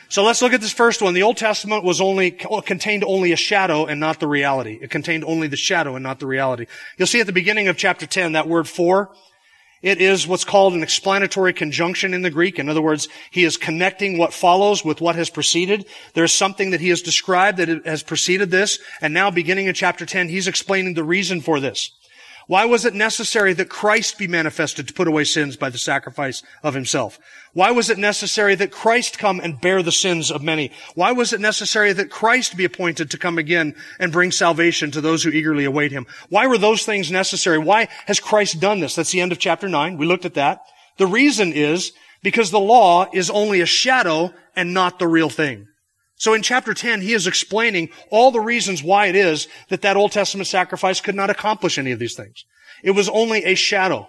So 0.08 0.24
let's 0.24 0.42
look 0.42 0.54
at 0.54 0.62
this 0.62 0.74
first 0.74 1.02
one. 1.02 1.14
The 1.14 1.24
Old 1.24 1.38
Testament 1.38 1.84
was 1.84 2.00
only, 2.00 2.32
contained 2.32 3.04
only 3.04 3.32
a 3.32 3.36
shadow 3.36 3.86
and 3.86 4.00
not 4.00 4.20
the 4.20 4.28
reality. 4.28 4.78
It 4.82 4.92
contained 4.92 5.24
only 5.24 5.48
the 5.48 5.58
shadow 5.58 5.96
and 5.96 6.04
not 6.04 6.20
the 6.20 6.28
reality. 6.28 6.68
You'll 6.98 7.08
see 7.08 7.22
at 7.22 7.26
the 7.26 7.34
beginning 7.34 7.68
of 7.68 7.78
chapter 7.78 8.06
10, 8.06 8.34
that 8.34 8.48
word 8.48 8.68
for, 8.68 9.12
it 9.82 10.02
is 10.02 10.28
what's 10.28 10.46
called 10.46 10.74
an 10.74 10.84
explanatory 10.84 11.54
conjunction 11.54 12.14
in 12.14 12.22
the 12.22 12.30
Greek. 12.30 12.60
In 12.60 12.70
other 12.70 12.82
words, 12.82 13.08
he 13.32 13.44
is 13.44 13.58
connecting 13.58 14.18
what 14.18 14.34
follows 14.34 14.86
with 14.86 15.02
what 15.02 15.16
has 15.16 15.30
preceded. 15.30 15.86
There's 16.14 16.34
something 16.34 16.72
that 16.72 16.82
he 16.82 16.90
has 16.90 17.02
described 17.02 17.58
that 17.58 17.86
has 17.86 18.02
preceded 18.02 18.52
this, 18.52 18.80
and 19.02 19.14
now 19.14 19.32
beginning 19.32 19.68
in 19.68 19.74
chapter 19.74 20.06
10, 20.06 20.30
he's 20.30 20.48
explaining 20.48 20.94
the 20.94 21.04
reason 21.04 21.42
for 21.42 21.60
this. 21.60 21.92
Why 22.48 22.66
was 22.66 22.86
it 22.86 22.94
necessary 22.94 23.54
that 23.54 23.70
Christ 23.70 24.18
be 24.18 24.28
manifested 24.28 24.88
to 24.88 24.94
put 24.94 25.08
away 25.08 25.24
sins 25.24 25.58
by 25.58 25.70
the 25.70 25.78
sacrifice 25.78 26.44
of 26.62 26.76
himself? 26.76 27.18
Why 27.54 27.72
was 27.72 27.90
it 27.90 27.98
necessary 27.98 28.54
that 28.56 28.72
Christ 28.72 29.18
come 29.18 29.40
and 29.40 29.60
bear 29.60 29.82
the 29.82 29.92
sins 29.92 30.30
of 30.30 30.44
many? 30.44 30.72
Why 30.94 31.12
was 31.12 31.34
it 31.34 31.42
necessary 31.42 31.92
that 31.94 32.12
Christ 32.12 32.56
be 32.56 32.66
appointed 32.66 33.10
to 33.12 33.18
come 33.18 33.38
again 33.38 33.76
and 34.00 34.12
bring 34.12 34.32
salvation 34.32 34.92
to 34.92 35.02
those 35.02 35.24
who 35.24 35.32
eagerly 35.32 35.66
await 35.66 35.92
him? 35.92 36.06
Why 36.30 36.46
were 36.46 36.60
those 36.60 36.84
things 36.84 37.12
necessary? 37.12 37.58
Why 37.58 37.88
has 38.06 38.20
Christ 38.20 38.60
done 38.60 38.80
this? 38.80 38.96
That's 38.96 39.12
the 39.12 39.22
end 39.22 39.32
of 39.32 39.40
chapter 39.40 39.68
9. 39.68 39.98
We 39.98 40.06
looked 40.06 40.26
at 40.26 40.36
that. 40.36 40.62
The 40.98 41.08
reason 41.08 41.52
is 41.52 41.94
because 42.22 42.52
the 42.52 42.60
law 42.60 43.08
is 43.12 43.30
only 43.30 43.62
a 43.62 43.66
shadow 43.66 44.34
and 44.56 44.74
not 44.74 45.00
the 45.00 45.08
real 45.08 45.30
thing. 45.30 45.68
So 46.18 46.34
in 46.34 46.42
chapter 46.42 46.74
10, 46.74 47.02
he 47.02 47.14
is 47.14 47.28
explaining 47.28 47.90
all 48.10 48.32
the 48.32 48.40
reasons 48.40 48.82
why 48.82 49.08
it 49.08 49.16
is 49.16 49.48
that 49.70 49.82
that 49.82 49.98
Old 49.98 50.12
Testament 50.12 50.48
sacrifice 50.48 51.02
could 51.02 51.16
not 51.16 51.30
accomplish 51.30 51.78
any 51.78 51.92
of 51.92 52.00
these 52.00 52.16
things. 52.16 52.46
It 52.84 52.92
was 52.92 53.10
only 53.10 53.44
a 53.44 53.56
shadow. 53.56 54.08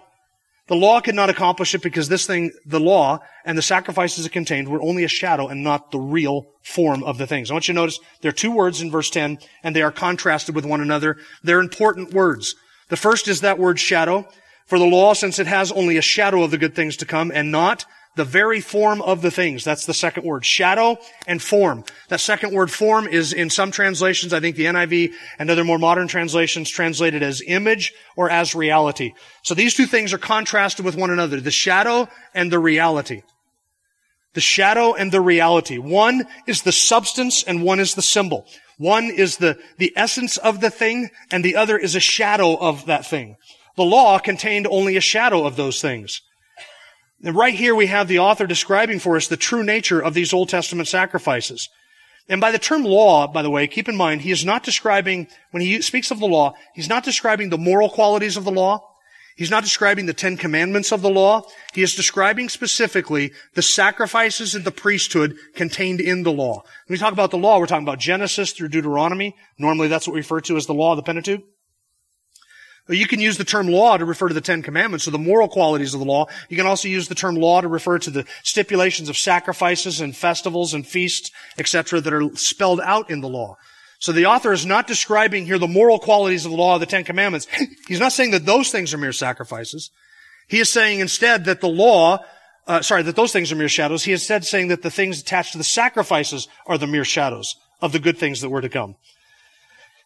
The 0.67 0.75
law 0.75 0.99
could 0.99 1.15
not 1.15 1.29
accomplish 1.29 1.73
it 1.73 1.81
because 1.81 2.09
this 2.09 2.27
thing, 2.27 2.51
the 2.65 2.79
law 2.79 3.19
and 3.45 3.57
the 3.57 3.61
sacrifices 3.61 4.25
it 4.25 4.31
contained 4.31 4.67
were 4.67 4.81
only 4.81 5.05
a 5.05 5.09
shadow 5.09 5.47
and 5.47 5.63
not 5.63 5.91
the 5.91 5.99
real 5.99 6.45
form 6.61 7.03
of 7.03 7.17
the 7.17 7.27
things. 7.27 7.49
I 7.49 7.53
want 7.53 7.67
you 7.67 7.73
to 7.73 7.79
notice 7.79 7.99
there 8.21 8.29
are 8.29 8.33
two 8.33 8.51
words 8.51 8.81
in 8.81 8.91
verse 8.91 9.09
10 9.09 9.37
and 9.63 9.75
they 9.75 9.81
are 9.81 9.91
contrasted 9.91 10.55
with 10.55 10.65
one 10.65 10.81
another. 10.81 11.17
They're 11.41 11.61
important 11.61 12.13
words. 12.13 12.55
The 12.89 12.97
first 12.97 13.29
is 13.29 13.41
that 13.41 13.59
word 13.59 13.79
shadow. 13.79 14.27
For 14.65 14.77
the 14.77 14.85
law, 14.85 15.13
since 15.13 15.39
it 15.39 15.47
has 15.47 15.71
only 15.71 15.95
a 15.95 16.01
shadow 16.01 16.43
of 16.43 16.51
the 16.51 16.57
good 16.57 16.75
things 16.75 16.97
to 16.97 17.05
come 17.05 17.31
and 17.33 17.49
not 17.51 17.85
the 18.17 18.25
very 18.25 18.59
form 18.59 19.01
of 19.01 19.21
the 19.21 19.31
things. 19.31 19.63
That's 19.63 19.85
the 19.85 19.93
second 19.93 20.25
word. 20.25 20.45
Shadow 20.45 20.97
and 21.25 21.41
form. 21.41 21.85
That 22.09 22.19
second 22.19 22.53
word 22.53 22.69
form 22.69 23.07
is 23.07 23.31
in 23.31 23.49
some 23.49 23.71
translations, 23.71 24.33
I 24.33 24.39
think 24.39 24.55
the 24.55 24.65
NIV 24.65 25.13
and 25.39 25.49
other 25.49 25.63
more 25.63 25.79
modern 25.79 26.07
translations 26.07 26.69
translated 26.69 27.23
as 27.23 27.41
image 27.45 27.93
or 28.17 28.29
as 28.29 28.55
reality. 28.55 29.13
So 29.43 29.53
these 29.53 29.75
two 29.75 29.85
things 29.85 30.11
are 30.11 30.17
contrasted 30.17 30.83
with 30.83 30.97
one 30.97 31.11
another. 31.11 31.39
The 31.39 31.51
shadow 31.51 32.09
and 32.33 32.51
the 32.51 32.59
reality. 32.59 33.21
The 34.33 34.41
shadow 34.41 34.93
and 34.93 35.11
the 35.11 35.21
reality. 35.21 35.77
One 35.77 36.25
is 36.45 36.63
the 36.63 36.71
substance 36.71 37.43
and 37.43 37.63
one 37.63 37.79
is 37.79 37.95
the 37.95 38.01
symbol. 38.01 38.45
One 38.77 39.05
is 39.05 39.37
the, 39.37 39.57
the 39.77 39.93
essence 39.95 40.37
of 40.37 40.59
the 40.59 40.69
thing 40.69 41.09
and 41.31 41.45
the 41.45 41.55
other 41.55 41.77
is 41.77 41.95
a 41.95 41.99
shadow 41.99 42.55
of 42.55 42.87
that 42.87 43.05
thing. 43.05 43.37
The 43.75 43.85
law 43.85 44.17
contained 44.19 44.67
only 44.69 44.97
a 44.97 45.01
shadow 45.01 45.45
of 45.45 45.55
those 45.55 45.81
things. 45.81 46.21
And 47.23 47.35
right 47.35 47.53
here 47.53 47.73
we 47.73 47.87
have 47.87 48.07
the 48.07 48.19
author 48.19 48.45
describing 48.45 48.99
for 48.99 49.15
us 49.15 49.27
the 49.27 49.37
true 49.37 49.63
nature 49.63 49.99
of 49.99 50.13
these 50.13 50.33
Old 50.33 50.49
Testament 50.49 50.87
sacrifices. 50.87 51.69
And 52.29 52.41
by 52.41 52.51
the 52.51 52.59
term 52.59 52.83
law, 52.83 53.25
by 53.27 53.41
the 53.41 53.49
way, 53.49 53.67
keep 53.67 53.87
in 53.87 53.95
mind, 53.95 54.21
he 54.21 54.31
is 54.31 54.45
not 54.45 54.63
describing, 54.63 55.27
when 55.51 55.61
he 55.61 55.81
speaks 55.81 56.11
of 56.11 56.19
the 56.19 56.27
law, 56.27 56.53
he's 56.75 56.89
not 56.89 57.03
describing 57.03 57.49
the 57.49 57.57
moral 57.57 57.89
qualities 57.89 58.37
of 58.37 58.43
the 58.43 58.51
law. 58.51 58.83
He's 59.37 59.51
not 59.51 59.63
describing 59.63 60.07
the 60.07 60.13
Ten 60.13 60.35
Commandments 60.35 60.91
of 60.91 61.03
the 61.03 61.11
law. 61.11 61.43
He 61.73 61.83
is 61.83 61.93
describing 61.93 62.49
specifically 62.49 63.33
the 63.53 63.61
sacrifices 63.61 64.55
of 64.55 64.63
the 64.63 64.71
priesthood 64.71 65.37
contained 65.53 66.01
in 66.01 66.23
the 66.23 66.31
law. 66.31 66.63
When 66.87 66.95
we 66.95 66.97
talk 66.97 67.13
about 67.13 67.29
the 67.29 67.37
law, 67.37 67.59
we're 67.59 67.67
talking 67.67 67.85
about 67.85 67.99
Genesis 67.99 68.51
through 68.51 68.69
Deuteronomy. 68.69 69.35
Normally 69.59 69.89
that's 69.89 70.07
what 70.07 70.15
we 70.15 70.21
refer 70.21 70.41
to 70.41 70.57
as 70.57 70.65
the 70.65 70.73
law 70.73 70.93
of 70.93 70.97
the 70.97 71.03
Pentateuch. 71.03 71.43
You 72.89 73.07
can 73.07 73.19
use 73.19 73.37
the 73.37 73.43
term 73.43 73.67
law 73.67 73.97
to 73.97 74.05
refer 74.05 74.29
to 74.29 74.33
the 74.33 74.41
Ten 74.41 74.61
Commandments, 74.61 75.07
or 75.07 75.11
the 75.11 75.17
moral 75.17 75.47
qualities 75.47 75.93
of 75.93 75.99
the 75.99 76.05
law. 76.05 76.27
You 76.49 76.55
can 76.55 76.65
also 76.65 76.87
use 76.87 77.07
the 77.07 77.15
term 77.15 77.35
law 77.35 77.59
to 77.59 77.67
refer 77.67 77.99
to 77.99 78.09
the 78.09 78.25
stipulations 78.43 79.09
of 79.09 79.17
sacrifices 79.17 79.99
and 79.99 80.15
festivals 80.15 80.73
and 80.73 80.87
feasts, 80.87 81.31
etc., 81.57 81.99
that 82.01 82.13
are 82.13 82.35
spelled 82.35 82.79
out 82.81 83.09
in 83.09 83.21
the 83.21 83.29
law. 83.29 83.57
So 83.99 84.11
the 84.11 84.27
author 84.27 84.53
is 84.53 84.65
not 84.65 84.87
describing 84.87 85.45
here 85.45 85.57
the 85.57 85.67
moral 85.67 85.99
qualities 85.99 86.45
of 86.45 86.51
the 86.51 86.57
law 86.57 86.75
of 86.75 86.79
the 86.79 86.85
Ten 86.85 87.03
Commandments. 87.03 87.47
He's 87.87 87.99
not 87.99 88.13
saying 88.13 88.31
that 88.31 88.45
those 88.45 88.71
things 88.71 88.93
are 88.93 88.97
mere 88.97 89.11
sacrifices. 89.11 89.89
He 90.47 90.59
is 90.59 90.69
saying 90.69 90.99
instead 90.99 91.45
that 91.45 91.61
the 91.61 91.67
law, 91.67 92.19
uh, 92.67 92.81
sorry, 92.81 93.03
that 93.03 93.15
those 93.15 93.33
things 93.33 93.51
are 93.51 93.55
mere 93.55 93.69
shadows. 93.69 94.03
He 94.03 94.13
is 94.13 94.21
instead 94.21 94.45
saying 94.45 94.69
that 94.69 94.81
the 94.81 94.91
things 94.91 95.19
attached 95.19 95.53
to 95.53 95.57
the 95.57 95.63
sacrifices 95.63 96.47
are 96.67 96.77
the 96.77 96.87
mere 96.87 97.03
shadows 97.03 97.55
of 97.81 97.91
the 97.91 97.99
good 97.99 98.17
things 98.17 98.41
that 98.41 98.49
were 98.49 98.61
to 98.61 98.69
come. 98.69 98.95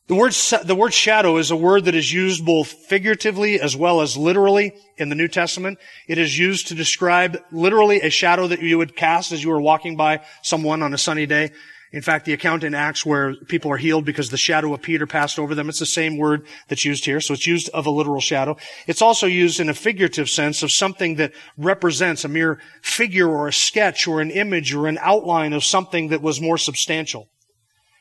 The 0.08 0.16
word, 0.16 0.34
the 0.66 0.76
word 0.76 0.94
shadow 0.94 1.38
is 1.38 1.52
a 1.52 1.56
word 1.56 1.86
that 1.86 1.96
is 1.96 2.12
used 2.12 2.46
both 2.46 2.68
figuratively 2.68 3.62
as 3.62 3.78
well 3.78 4.02
as 4.02 4.18
literally 4.18 4.74
in 4.98 5.10
the 5.10 5.16
New 5.16 5.30
Testament. 5.30 5.80
It 6.08 6.18
is 6.18 6.38
used 6.38 6.68
to 6.68 6.76
describe 6.76 7.42
literally 7.52 8.02
a 8.02 8.10
shadow 8.10 8.48
that 8.48 8.62
you 8.62 8.78
would 8.78 8.96
cast 8.98 9.32
as 9.32 9.44
you 9.44 9.52
were 9.52 9.62
walking 9.62 9.96
by 9.96 10.26
someone 10.42 10.84
on 10.84 10.94
a 10.94 10.98
sunny 10.98 11.26
day. 11.26 11.52
In 11.94 12.02
fact, 12.02 12.26
the 12.26 12.34
account 12.34 12.64
in 12.64 12.74
Acts 12.74 13.06
where 13.06 13.36
people 13.36 13.72
are 13.72 13.78
healed 13.78 14.06
because 14.06 14.30
the 14.30 14.38
shadow 14.38 14.74
of 14.74 14.82
Peter 14.82 15.06
passed 15.06 15.38
over 15.38 15.54
them, 15.56 15.70
it's 15.70 15.80
the 15.80 15.86
same 15.86 16.18
word 16.18 16.46
that's 16.68 16.86
used 16.86 17.06
here. 17.06 17.20
So 17.20 17.34
it's 17.34 17.48
used 17.48 17.70
of 17.70 17.86
a 17.86 17.92
literal 17.92 18.22
shadow. 18.22 18.58
It's 18.88 19.02
also 19.02 19.28
used 19.28 19.60
in 19.60 19.70
a 19.70 19.74
figurative 19.74 20.30
sense 20.30 20.64
of 20.64 20.72
something 20.72 21.16
that 21.16 21.34
represents 21.58 22.24
a 22.24 22.30
mere 22.30 22.60
figure 22.82 23.30
or 23.30 23.48
a 23.48 23.54
sketch 23.54 24.08
or 24.08 24.22
an 24.22 24.32
image 24.32 24.74
or 24.74 24.88
an 24.88 25.00
outline 25.02 25.54
of 25.54 25.64
something 25.64 26.10
that 26.10 26.22
was 26.22 26.40
more 26.40 26.58
substantial. 26.58 27.30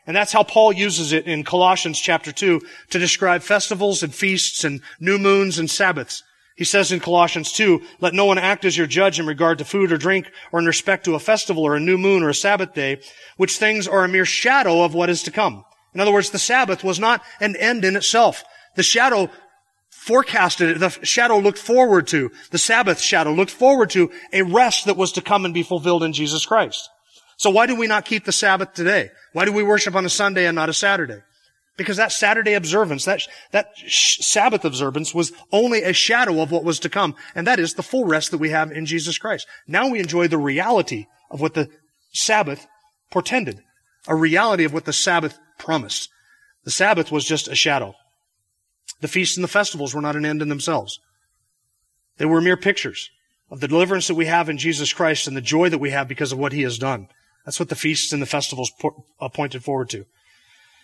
And 0.07 0.17
that's 0.17 0.33
how 0.33 0.43
Paul 0.43 0.73
uses 0.73 1.13
it 1.13 1.27
in 1.27 1.45
Colossians 1.45 2.01
chapter 2.01 2.33
2 2.33 2.61
to 2.91 2.99
describe 2.99 3.43
festivals 3.43 4.03
and 4.03 4.15
feasts 4.15 4.65
and 4.65 4.81
new 4.99 5.19
moons 5.19 5.59
and 5.59 5.71
Sabbaths. 5.71 6.23
He 6.57 6.65
says 6.65 6.93
in 6.93 7.01
Colossians 7.01 7.53
2, 7.53 7.81
let 8.01 8.13
no 8.13 8.27
one 8.27 8.37
act 8.39 8.65
as 8.65 8.77
your 8.77 8.87
judge 8.87 9.19
in 9.19 9.27
regard 9.27 9.59
to 9.59 9.65
food 9.65 9.93
or 9.93 9.97
drink 9.97 10.31
or 10.53 10.61
in 10.61 10.67
respect 10.67 11.05
to 11.05 11.15
a 11.15 11.19
festival 11.19 11.63
or 11.63 11.75
a 11.75 11.81
new 11.81 11.97
moon 11.97 12.23
or 12.23 12.29
a 12.29 12.35
Sabbath 12.35 12.75
day, 12.75 13.01
which 13.37 13.57
things 13.57 13.89
are 13.89 14.05
a 14.05 14.09
mere 14.09 14.27
shadow 14.27 14.83
of 14.83 14.95
what 14.95 15.09
is 15.09 15.23
to 15.23 15.31
come. 15.31 15.65
In 15.95 16.01
other 16.01 16.13
words, 16.13 16.31
the 16.31 16.39
Sabbath 16.39 16.85
was 16.85 16.99
not 16.99 17.23
an 17.41 17.57
end 17.57 17.85
in 17.85 17.97
itself. 17.97 18.45
The 18.77 18.83
shadow 18.83 19.31
forecasted. 19.91 20.81
The 20.81 20.91
shadow 21.03 21.39
looked 21.39 21.59
forward 21.59 22.07
to, 22.09 22.31
the 22.51 22.59
Sabbath 22.59 23.01
shadow 23.01 23.33
looked 23.33 23.51
forward 23.51 23.91
to 23.91 24.11
a 24.33 24.43
rest 24.43 24.87
that 24.87 24.97
was 24.97 25.13
to 25.13 25.21
come 25.21 25.45
and 25.45 25.55
be 25.55 25.63
fulfilled 25.63 26.03
in 26.03 26.13
Jesus 26.13 26.47
Christ. 26.47 26.89
So 27.41 27.49
why 27.49 27.65
do 27.65 27.75
we 27.75 27.87
not 27.87 28.05
keep 28.05 28.27
the 28.27 28.33
Sabbath 28.33 28.75
today? 28.75 29.09
Why 29.33 29.47
do 29.47 29.53
we 29.53 29.63
worship 29.63 29.95
on 29.95 30.05
a 30.05 30.11
Sunday 30.11 30.45
and 30.45 30.55
not 30.55 30.69
a 30.69 30.75
Saturday? 30.75 31.23
Because 31.79 31.97
that 31.97 32.13
Saturday 32.13 32.53
observance, 32.53 33.07
that, 33.07 33.23
that 33.53 33.71
Sabbath 33.89 34.63
observance 34.63 35.15
was 35.15 35.33
only 35.51 35.83
a 35.83 35.95
shadow 35.95 36.43
of 36.43 36.51
what 36.51 36.65
was 36.65 36.79
to 36.81 36.91
come. 36.91 37.15
And 37.35 37.47
that 37.47 37.59
is 37.59 37.73
the 37.73 37.83
full 37.83 38.05
rest 38.05 38.31
that 38.33 38.39
we 38.39 38.51
have 38.51 38.71
in 38.71 38.85
Jesus 38.85 39.17
Christ. 39.17 39.47
Now 39.67 39.89
we 39.89 40.01
enjoy 40.01 40.29
the 40.29 40.37
reality 40.37 41.07
of 41.31 41.41
what 41.41 41.55
the 41.55 41.71
Sabbath 42.13 42.67
portended. 43.11 43.63
A 44.07 44.15
reality 44.15 44.65
of 44.65 44.75
what 44.75 44.85
the 44.85 44.93
Sabbath 44.93 45.39
promised. 45.59 46.11
The 46.65 46.71
Sabbath 46.71 47.11
was 47.11 47.25
just 47.25 47.49
a 47.49 47.55
shadow. 47.55 47.95
The 49.01 49.09
feasts 49.09 49.39
and 49.39 49.45
the 49.45 49.49
festivals 49.49 49.95
were 49.95 50.03
not 50.03 50.15
an 50.15 50.27
end 50.27 50.43
in 50.43 50.51
themselves. 50.51 51.01
They 52.19 52.27
were 52.27 52.43
mere 52.43 52.59
pictures 52.59 53.09
of 53.51 53.61
the 53.61 53.69
deliverance 53.69 54.09
that 54.09 54.15
we 54.15 54.27
have 54.27 54.51
in 54.51 54.59
Jesus 54.59 54.93
Christ 54.93 55.27
and 55.27 55.35
the 55.35 55.41
joy 55.41 55.71
that 55.71 55.79
we 55.79 55.89
have 55.89 56.07
because 56.07 56.33
of 56.33 56.39
what 56.39 56.53
He 56.53 56.65
has 56.65 56.77
done. 56.77 57.09
That's 57.45 57.59
what 57.59 57.69
the 57.69 57.77
feasts 57.77 58.13
and 58.13 58.21
the 58.21 58.27
festivals 58.27 58.73
uh, 59.21 59.29
pointed 59.29 59.65
forward 59.65 59.91
to. 59.91 60.05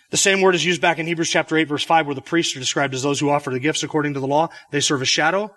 The 0.09 0.17
same 0.17 0.41
word 0.41 0.55
is 0.55 0.65
used 0.65 0.81
back 0.81 0.99
in 0.99 1.07
Hebrews 1.07 1.29
chapter 1.29 1.57
8 1.57 1.65
verse 1.65 1.83
5 1.83 2.05
where 2.05 2.15
the 2.15 2.21
priests 2.21 2.55
are 2.55 2.59
described 2.59 2.93
as 2.93 3.03
those 3.03 3.19
who 3.19 3.29
offer 3.29 3.51
the 3.51 3.59
gifts 3.59 3.83
according 3.83 4.13
to 4.13 4.19
the 4.19 4.27
law. 4.27 4.49
They 4.71 4.79
serve 4.79 5.01
a 5.01 5.05
shadow 5.05 5.53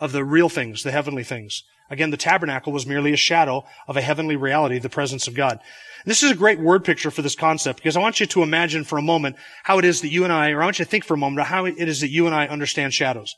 of 0.00 0.12
the 0.12 0.24
real 0.24 0.48
things, 0.48 0.82
the 0.82 0.90
heavenly 0.90 1.22
things. 1.22 1.62
Again, 1.90 2.10
the 2.10 2.16
tabernacle 2.16 2.72
was 2.72 2.86
merely 2.86 3.12
a 3.12 3.16
shadow 3.16 3.64
of 3.86 3.96
a 3.96 4.00
heavenly 4.00 4.36
reality, 4.36 4.78
the 4.78 4.88
presence 4.88 5.28
of 5.28 5.34
God. 5.34 5.60
This 6.06 6.22
is 6.22 6.30
a 6.30 6.36
great 6.36 6.58
word 6.58 6.84
picture 6.84 7.10
for 7.10 7.22
this 7.22 7.36
concept 7.36 7.78
because 7.78 7.96
I 7.96 8.00
want 8.00 8.20
you 8.20 8.26
to 8.26 8.42
imagine 8.42 8.84
for 8.84 8.98
a 8.98 9.02
moment 9.02 9.36
how 9.62 9.78
it 9.78 9.84
is 9.84 10.00
that 10.00 10.08
you 10.08 10.24
and 10.24 10.32
I, 10.32 10.50
or 10.50 10.62
I 10.62 10.66
want 10.66 10.78
you 10.78 10.84
to 10.84 10.90
think 10.90 11.04
for 11.04 11.14
a 11.14 11.18
moment 11.18 11.46
how 11.46 11.66
it 11.66 11.76
is 11.78 12.00
that 12.00 12.08
you 12.08 12.26
and 12.26 12.34
I 12.34 12.46
understand 12.46 12.92
shadows. 12.92 13.34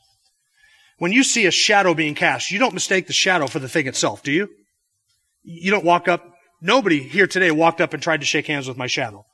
When 0.97 1.11
you 1.11 1.23
see 1.23 1.45
a 1.45 1.51
shadow 1.51 1.93
being 1.93 2.15
cast, 2.15 2.51
you 2.51 2.57
don't 2.57 2.73
mistake 2.73 3.07
the 3.07 3.13
shadow 3.13 3.47
for 3.47 3.59
the 3.59 3.69
thing 3.69 3.87
itself, 3.87 4.23
do 4.23 4.31
you? 4.31 4.49
You 5.43 5.71
don't 5.71 5.85
walk 5.85 6.07
up 6.07 6.36
Nobody 6.61 7.03
here 7.03 7.27
today 7.27 7.51
walked 7.51 7.81
up 7.81 7.93
and 7.93 8.01
tried 8.01 8.21
to 8.21 8.25
shake 8.25 8.47
hands 8.47 8.67
with 8.67 8.77
my 8.77 8.87
shadow. 8.87 9.25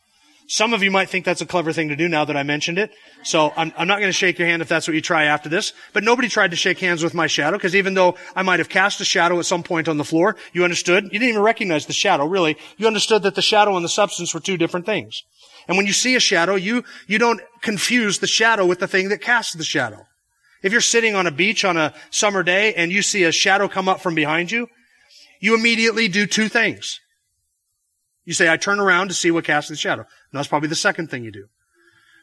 Some 0.47 0.73
of 0.73 0.83
you 0.83 0.91
might 0.91 1.09
think 1.09 1.23
that's 1.23 1.41
a 1.41 1.45
clever 1.45 1.71
thing 1.71 1.87
to 1.87 1.95
do 1.95 2.09
now 2.09 2.25
that 2.25 2.35
I 2.35 2.43
mentioned 2.43 2.77
it. 2.77 2.91
So 3.23 3.53
I'm, 3.55 3.71
I'm 3.77 3.87
not 3.87 3.99
going 3.99 4.09
to 4.09 4.17
shake 4.17 4.37
your 4.37 4.47
hand 4.47 4.61
if 4.61 4.67
that's 4.67 4.87
what 4.87 4.93
you 4.93 5.01
try 5.01 5.23
after 5.23 5.47
this. 5.47 5.71
But 5.93 6.03
nobody 6.03 6.27
tried 6.27 6.51
to 6.51 6.57
shake 6.57 6.79
hands 6.79 7.01
with 7.01 7.13
my 7.13 7.27
shadow 7.27 7.55
because 7.57 7.75
even 7.75 7.93
though 7.93 8.15
I 8.35 8.41
might 8.41 8.59
have 8.59 8.67
cast 8.67 8.99
a 8.99 9.05
shadow 9.05 9.39
at 9.39 9.45
some 9.45 9.63
point 9.63 9.87
on 9.87 9.97
the 9.97 10.03
floor, 10.03 10.35
you 10.51 10.65
understood. 10.65 11.05
You 11.05 11.11
didn't 11.11 11.29
even 11.29 11.41
recognize 11.41 11.85
the 11.85 11.93
shadow, 11.93 12.25
really. 12.25 12.57
You 12.77 12.87
understood 12.87 13.23
that 13.23 13.35
the 13.35 13.41
shadow 13.41 13.75
and 13.77 13.85
the 13.85 13.89
substance 13.89 14.33
were 14.33 14.41
two 14.41 14.57
different 14.57 14.85
things. 14.85 15.21
And 15.69 15.77
when 15.77 15.85
you 15.85 15.93
see 15.93 16.15
a 16.15 16.19
shadow, 16.19 16.55
you, 16.55 16.83
you 17.07 17.19
don't 17.19 17.41
confuse 17.61 18.19
the 18.19 18.27
shadow 18.27 18.65
with 18.65 18.79
the 18.79 18.87
thing 18.87 19.07
that 19.09 19.21
casts 19.21 19.53
the 19.53 19.63
shadow. 19.63 20.05
If 20.61 20.73
you're 20.73 20.81
sitting 20.81 21.15
on 21.15 21.25
a 21.25 21.31
beach 21.31 21.63
on 21.63 21.77
a 21.77 21.93
summer 22.09 22.43
day 22.43 22.73
and 22.73 22.91
you 22.91 23.01
see 23.01 23.23
a 23.23 23.31
shadow 23.31 23.69
come 23.69 23.87
up 23.87 24.01
from 24.01 24.13
behind 24.13 24.51
you, 24.51 24.67
you 25.39 25.55
immediately 25.55 26.09
do 26.09 26.25
two 26.25 26.49
things. 26.49 26.99
You 28.25 28.33
say, 28.33 28.51
I 28.51 28.57
turn 28.57 28.79
around 28.79 29.09
to 29.09 29.13
see 29.13 29.31
what 29.31 29.45
casts 29.45 29.69
the 29.69 29.75
shadow. 29.75 30.01
And 30.01 30.37
that's 30.37 30.47
probably 30.47 30.69
the 30.69 30.75
second 30.75 31.09
thing 31.09 31.23
you 31.23 31.31
do. 31.31 31.47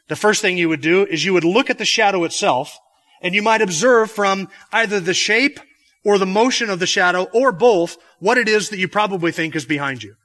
The 0.07 0.15
first 0.15 0.41
thing 0.41 0.57
you 0.57 0.69
would 0.69 0.81
do 0.81 1.05
is 1.05 1.23
you 1.23 1.33
would 1.33 1.43
look 1.43 1.69
at 1.69 1.77
the 1.77 1.85
shadow 1.85 2.23
itself 2.23 2.77
and 3.21 3.35
you 3.35 3.41
might 3.41 3.61
observe 3.61 4.11
from 4.11 4.49
either 4.71 4.99
the 4.99 5.13
shape 5.13 5.59
or 6.03 6.17
the 6.17 6.25
motion 6.25 6.69
of 6.69 6.79
the 6.79 6.87
shadow 6.87 7.23
or 7.33 7.51
both 7.51 7.97
what 8.19 8.37
it 8.37 8.49
is 8.49 8.69
that 8.69 8.79
you 8.79 8.87
probably 8.87 9.31
think 9.31 9.55
is 9.55 9.65
behind 9.65 10.01
you. 10.03 10.15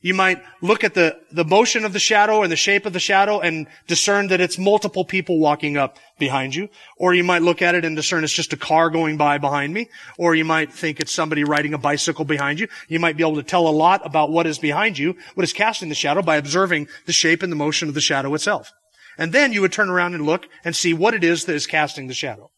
You 0.00 0.14
might 0.14 0.42
look 0.62 0.84
at 0.84 0.94
the, 0.94 1.18
the 1.32 1.44
motion 1.44 1.84
of 1.84 1.92
the 1.92 1.98
shadow 1.98 2.42
and 2.42 2.52
the 2.52 2.56
shape 2.56 2.86
of 2.86 2.92
the 2.92 3.00
shadow 3.00 3.40
and 3.40 3.66
discern 3.88 4.28
that 4.28 4.40
it's 4.40 4.56
multiple 4.56 5.04
people 5.04 5.40
walking 5.40 5.76
up 5.76 5.98
behind 6.18 6.54
you. 6.54 6.68
Or 6.96 7.14
you 7.14 7.24
might 7.24 7.42
look 7.42 7.62
at 7.62 7.74
it 7.74 7.84
and 7.84 7.96
discern 7.96 8.22
it's 8.22 8.32
just 8.32 8.52
a 8.52 8.56
car 8.56 8.90
going 8.90 9.16
by 9.16 9.38
behind 9.38 9.74
me. 9.74 9.88
Or 10.16 10.36
you 10.36 10.44
might 10.44 10.72
think 10.72 11.00
it's 11.00 11.12
somebody 11.12 11.42
riding 11.42 11.74
a 11.74 11.78
bicycle 11.78 12.24
behind 12.24 12.60
you. 12.60 12.68
You 12.86 13.00
might 13.00 13.16
be 13.16 13.24
able 13.24 13.36
to 13.36 13.42
tell 13.42 13.66
a 13.66 13.70
lot 13.70 14.06
about 14.06 14.30
what 14.30 14.46
is 14.46 14.60
behind 14.60 14.98
you, 14.98 15.16
what 15.34 15.44
is 15.44 15.52
casting 15.52 15.88
the 15.88 15.96
shadow 15.96 16.22
by 16.22 16.36
observing 16.36 16.86
the 17.06 17.12
shape 17.12 17.42
and 17.42 17.50
the 17.50 17.56
motion 17.56 17.88
of 17.88 17.94
the 17.94 18.00
shadow 18.00 18.32
itself. 18.34 18.72
And 19.16 19.32
then 19.32 19.52
you 19.52 19.62
would 19.62 19.72
turn 19.72 19.90
around 19.90 20.14
and 20.14 20.24
look 20.24 20.46
and 20.64 20.76
see 20.76 20.94
what 20.94 21.14
it 21.14 21.24
is 21.24 21.44
that 21.46 21.56
is 21.56 21.66
casting 21.66 22.06
the 22.06 22.14
shadow. 22.14 22.52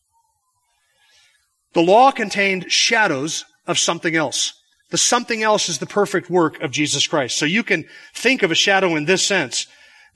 The 1.73 1.81
law 1.81 2.11
contained 2.11 2.71
shadows 2.71 3.47
of 3.67 3.79
something 3.79 4.15
else. 4.15 4.60
The 4.91 4.99
something 4.99 5.43
else 5.43 5.69
is 5.69 5.79
the 5.79 5.87
perfect 5.87 6.29
work 6.29 6.61
of 6.61 6.71
Jesus 6.71 7.07
Christ. 7.07 7.37
So 7.37 7.47
you 7.47 7.63
can 7.63 7.85
think 8.15 8.43
of 8.43 8.51
a 8.51 8.57
shadow 8.57 8.97
in 8.97 9.05
this 9.05 9.25
sense 9.25 9.67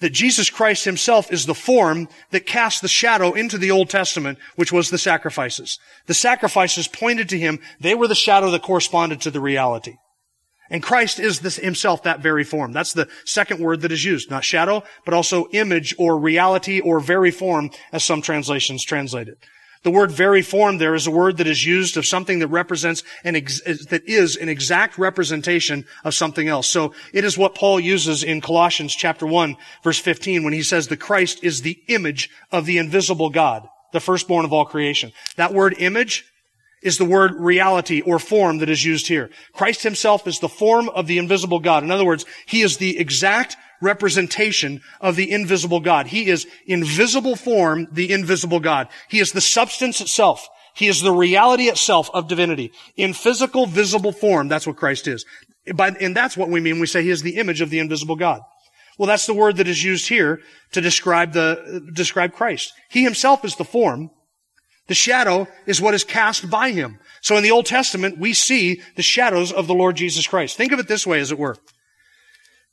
that 0.01 0.11
Jesus 0.11 0.51
Christ 0.51 0.85
himself 0.85 1.33
is 1.33 1.47
the 1.47 1.55
form 1.55 2.09
that 2.31 2.47
cast 2.47 2.83
the 2.83 2.89
shadow 2.89 3.33
into 3.33 3.59
the 3.59 3.71
Old 3.71 3.89
Testament, 3.89 4.39
which 4.57 4.73
was 4.73 4.91
the 4.91 4.99
sacrifices. 4.99 5.79
The 6.07 6.15
sacrifices 6.15 6.89
pointed 6.89 7.29
to 7.31 7.39
him. 7.39 7.61
They 7.81 7.95
were 7.95 8.09
the 8.09 8.15
shadow 8.15 8.51
that 8.51 8.63
corresponded 8.63 9.21
to 9.23 9.31
the 9.31 9.41
reality. 9.41 9.97
And 10.71 10.83
Christ 10.83 11.21
is 11.21 11.41
this 11.41 11.57
himself 11.57 12.03
that 12.03 12.21
very 12.21 12.43
form. 12.43 12.73
That's 12.73 12.95
the 12.95 13.09
second 13.25 13.61
word 13.61 13.83
that 13.83 13.93
is 13.93 14.05
used. 14.05 14.31
Not 14.31 14.45
shadow, 14.45 14.83
but 15.05 15.15
also 15.15 15.47
image 15.53 15.95
or 15.99 16.19
reality 16.19 16.81
or 16.81 17.01
very 17.01 17.31
form, 17.31 17.71
as 17.93 18.03
some 18.03 18.23
translations 18.23 18.85
translate 18.85 19.29
it. 19.29 19.39
The 19.85 19.91
word 19.91 20.11
very 20.11 20.41
form 20.41 20.79
there 20.79 20.95
is 20.95 21.07
a 21.07 21.11
word 21.11 21.37
that 21.37 21.47
is 21.47 21.65
used 21.65 21.99
of 21.99 22.07
something 22.07 22.39
that 22.39 22.49
represents 22.49 23.05
an 23.23 23.37
ex- 23.37 23.61
that 23.61 24.03
is 24.07 24.35
an 24.35 24.49
exact 24.49 24.97
representation 24.99 25.85
of 26.05 26.15
something 26.15 26.49
else. 26.49 26.67
So 26.67 26.95
it 27.13 27.23
is 27.23 27.37
what 27.37 27.55
Paul 27.55 27.79
uses 27.79 28.25
in 28.25 28.41
Colossians 28.41 28.95
chapter 28.95 29.27
1 29.27 29.57
verse 29.83 29.99
15 29.99 30.43
when 30.43 30.55
he 30.55 30.63
says 30.63 30.89
the 30.89 30.97
Christ 30.97 31.45
is 31.45 31.61
the 31.61 31.79
image 31.89 32.31
of 32.51 32.65
the 32.65 32.79
invisible 32.79 33.29
God, 33.29 33.69
the 33.93 34.01
firstborn 34.01 34.47
of 34.47 34.55
all 34.55 34.65
creation. 34.65 35.13
That 35.37 35.53
word 35.53 35.75
image 35.79 36.25
is 36.81 36.97
the 36.97 37.05
word 37.05 37.35
reality 37.35 38.01
or 38.01 38.19
form 38.19 38.59
that 38.59 38.71
is 38.71 38.85
used 38.85 39.07
here. 39.09 39.31
Christ 39.53 39.83
himself 39.83 40.27
is 40.27 40.39
the 40.39 40.49
form 40.49 40.89
of 40.89 41.07
the 41.07 41.19
invisible 41.19 41.61
God. 41.61 41.83
In 41.83 41.91
other 41.91 42.05
words, 42.07 42.25
he 42.47 42.63
is 42.63 42.79
the 42.79 42.99
exact 42.99 43.57
representation 43.85 44.81
of 45.01 45.17
the 45.17 45.31
invisible 45.31 45.81
God. 45.81 46.09
He 46.09 46.29
is 46.29 46.47
invisible 46.67 47.37
form, 47.37 47.87
the 47.93 48.13
invisible 48.13 48.61
God. 48.61 48.89
He 49.09 49.21
is 49.21 49.33
the 49.33 49.41
substance 49.41 50.01
itself. 50.01 50.49
He 50.75 50.89
is 50.89 51.03
the 51.03 51.13
reality 51.13 51.65
itself 51.65 52.11
of 52.13 52.27
divinity. 52.27 52.73
In 52.97 53.13
physical, 53.13 53.67
visible 53.67 54.13
form, 54.13 54.49
that's 54.49 54.67
what 54.67 54.77
Christ 54.77 55.07
is. 55.07 55.25
and 55.67 56.17
that's 56.17 56.37
what 56.37 56.49
we 56.49 56.61
mean 56.61 56.75
when 56.75 56.81
we 56.81 56.87
say 56.87 57.03
he 57.03 57.11
is 57.11 57.23
the 57.23 57.37
image 57.37 57.61
of 57.61 57.71
the 57.71 57.79
invisible 57.79 58.17
God. 58.17 58.41
Well, 58.99 59.07
that's 59.07 59.27
the 59.27 59.35
word 59.35 59.57
that 59.57 59.69
is 59.69 59.83
used 59.83 60.09
here 60.09 60.41
to 60.73 60.81
describe 60.81 61.33
the, 61.33 61.83
describe 61.93 62.33
Christ. 62.33 62.73
He 62.89 63.03
himself 63.03 63.45
is 63.45 63.57
the 63.57 63.65
form. 63.65 64.11
The 64.87 64.95
shadow 64.95 65.49
is 65.67 65.81
what 65.81 65.95
is 65.95 66.05
cast 66.05 66.51
by 66.51 66.71
him. 66.71 66.99
So 67.23 67.37
in 67.37 67.43
the 67.43 67.51
Old 67.51 67.67
Testament, 67.67 68.19
we 68.19 68.35
see 68.35 68.83
the 68.97 69.03
shadows 69.03 69.51
of 69.51 69.67
the 69.67 69.75
Lord 69.75 69.97
Jesus 69.97 70.27
Christ. 70.27 70.57
Think 70.57 70.73
of 70.73 70.79
it 70.79 70.89
this 70.89 71.07
way, 71.07 71.21
as 71.21 71.33
it 71.33 71.39
were. 71.39 71.57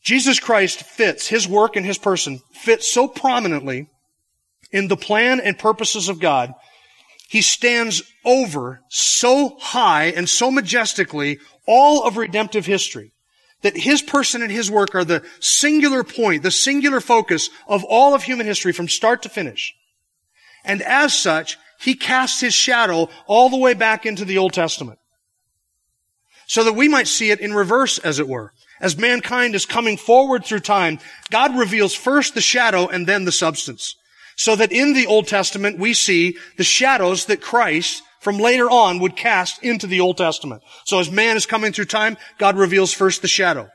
Jesus 0.03 0.39
Christ 0.39 0.81
fits, 0.83 1.27
his 1.27 1.47
work 1.47 1.75
and 1.75 1.85
his 1.85 1.97
person 1.97 2.41
fits 2.51 2.91
so 2.91 3.07
prominently 3.07 3.87
in 4.71 4.87
the 4.87 4.97
plan 4.97 5.39
and 5.39 5.57
purposes 5.57 6.09
of 6.09 6.19
God. 6.19 6.53
He 7.29 7.41
stands 7.41 8.01
over 8.25 8.81
so 8.89 9.57
high 9.59 10.05
and 10.05 10.27
so 10.27 10.51
majestically 10.51 11.39
all 11.67 12.03
of 12.03 12.17
redemptive 12.17 12.65
history 12.65 13.13
that 13.61 13.77
his 13.77 14.01
person 14.01 14.41
and 14.41 14.51
his 14.51 14.71
work 14.71 14.95
are 14.95 15.05
the 15.05 15.23
singular 15.39 16.03
point, 16.03 16.41
the 16.41 16.51
singular 16.51 16.99
focus 16.99 17.49
of 17.67 17.83
all 17.83 18.15
of 18.15 18.23
human 18.23 18.47
history 18.47 18.71
from 18.71 18.87
start 18.87 19.21
to 19.21 19.29
finish. 19.29 19.75
And 20.65 20.81
as 20.81 21.13
such, 21.13 21.57
he 21.79 21.93
casts 21.93 22.41
his 22.41 22.53
shadow 22.53 23.09
all 23.27 23.49
the 23.49 23.57
way 23.57 23.75
back 23.75 24.05
into 24.05 24.25
the 24.25 24.39
Old 24.39 24.53
Testament. 24.53 24.99
So 26.47 26.63
that 26.63 26.73
we 26.73 26.87
might 26.87 27.07
see 27.07 27.31
it 27.31 27.39
in 27.39 27.53
reverse, 27.53 27.97
as 27.99 28.19
it 28.19 28.27
were 28.27 28.51
as 28.81 28.97
mankind 28.97 29.55
is 29.55 29.65
coming 29.65 29.95
forward 29.95 30.43
through 30.43 30.59
time, 30.59 30.99
God 31.29 31.55
reveals 31.55 31.93
first 31.93 32.33
the 32.33 32.41
shadow 32.41 32.87
and 32.87 33.07
then 33.07 33.23
the 33.25 33.31
substance. 33.31 33.95
So 34.35 34.55
that 34.55 34.71
in 34.71 34.93
the 34.93 35.07
Old 35.07 35.27
Testament, 35.27 35.77
we 35.77 35.93
see 35.93 36.35
the 36.57 36.63
shadows 36.63 37.25
that 37.25 37.41
Christ 37.41 38.01
from 38.19 38.37
later 38.37 38.69
on 38.69 38.99
would 38.99 39.15
cast 39.15 39.63
into 39.63 39.87
the 39.87 39.99
Old 39.99 40.17
Testament. 40.17 40.63
So 40.85 40.99
as 40.99 41.09
man 41.09 41.37
is 41.37 41.45
coming 41.45 41.73
through 41.73 41.85
time, 41.85 42.17
God 42.37 42.57
reveals 42.57 42.93
first 42.93 43.21
the 43.21 43.27
shadow. 43.27 43.69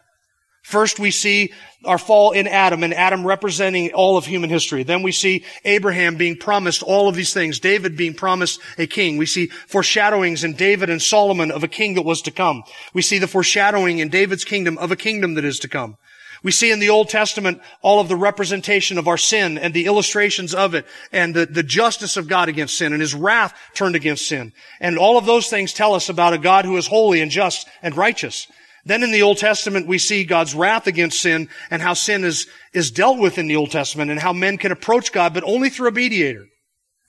First, 0.66 0.98
we 0.98 1.12
see 1.12 1.52
our 1.84 1.96
fall 1.96 2.32
in 2.32 2.48
Adam 2.48 2.82
and 2.82 2.92
Adam 2.92 3.24
representing 3.24 3.92
all 3.92 4.16
of 4.16 4.26
human 4.26 4.50
history. 4.50 4.82
Then 4.82 5.04
we 5.04 5.12
see 5.12 5.44
Abraham 5.64 6.16
being 6.16 6.36
promised 6.36 6.82
all 6.82 7.08
of 7.08 7.14
these 7.14 7.32
things. 7.32 7.60
David 7.60 7.96
being 7.96 8.14
promised 8.14 8.60
a 8.76 8.88
king. 8.88 9.16
We 9.16 9.26
see 9.26 9.46
foreshadowings 9.46 10.42
in 10.42 10.54
David 10.54 10.90
and 10.90 11.00
Solomon 11.00 11.52
of 11.52 11.62
a 11.62 11.68
king 11.68 11.94
that 11.94 12.02
was 12.02 12.20
to 12.22 12.32
come. 12.32 12.64
We 12.92 13.02
see 13.02 13.18
the 13.18 13.28
foreshadowing 13.28 14.00
in 14.00 14.08
David's 14.08 14.44
kingdom 14.44 14.76
of 14.78 14.90
a 14.90 14.96
kingdom 14.96 15.34
that 15.34 15.44
is 15.44 15.60
to 15.60 15.68
come. 15.68 15.98
We 16.42 16.50
see 16.50 16.72
in 16.72 16.80
the 16.80 16.90
Old 16.90 17.10
Testament 17.10 17.60
all 17.80 18.00
of 18.00 18.08
the 18.08 18.16
representation 18.16 18.98
of 18.98 19.06
our 19.06 19.16
sin 19.16 19.58
and 19.58 19.72
the 19.72 19.86
illustrations 19.86 20.52
of 20.52 20.74
it 20.74 20.84
and 21.12 21.32
the, 21.32 21.46
the 21.46 21.62
justice 21.62 22.16
of 22.16 22.26
God 22.26 22.48
against 22.48 22.76
sin 22.76 22.92
and 22.92 23.00
his 23.00 23.14
wrath 23.14 23.54
turned 23.74 23.94
against 23.94 24.26
sin. 24.26 24.52
And 24.80 24.98
all 24.98 25.16
of 25.16 25.26
those 25.26 25.46
things 25.46 25.72
tell 25.72 25.94
us 25.94 26.08
about 26.08 26.34
a 26.34 26.38
God 26.38 26.64
who 26.64 26.76
is 26.76 26.88
holy 26.88 27.20
and 27.20 27.30
just 27.30 27.68
and 27.82 27.96
righteous. 27.96 28.48
Then 28.86 29.02
in 29.02 29.10
the 29.10 29.22
Old 29.22 29.38
Testament, 29.38 29.88
we 29.88 29.98
see 29.98 30.22
God's 30.22 30.54
wrath 30.54 30.86
against 30.86 31.20
sin 31.20 31.48
and 31.72 31.82
how 31.82 31.94
sin 31.94 32.22
is, 32.22 32.46
is 32.72 32.92
dealt 32.92 33.18
with 33.18 33.36
in 33.36 33.48
the 33.48 33.56
Old 33.56 33.72
Testament 33.72 34.12
and 34.12 34.20
how 34.20 34.32
men 34.32 34.58
can 34.58 34.70
approach 34.70 35.10
God, 35.10 35.34
but 35.34 35.42
only 35.42 35.70
through 35.70 35.88
a 35.88 35.92
mediator 35.92 36.46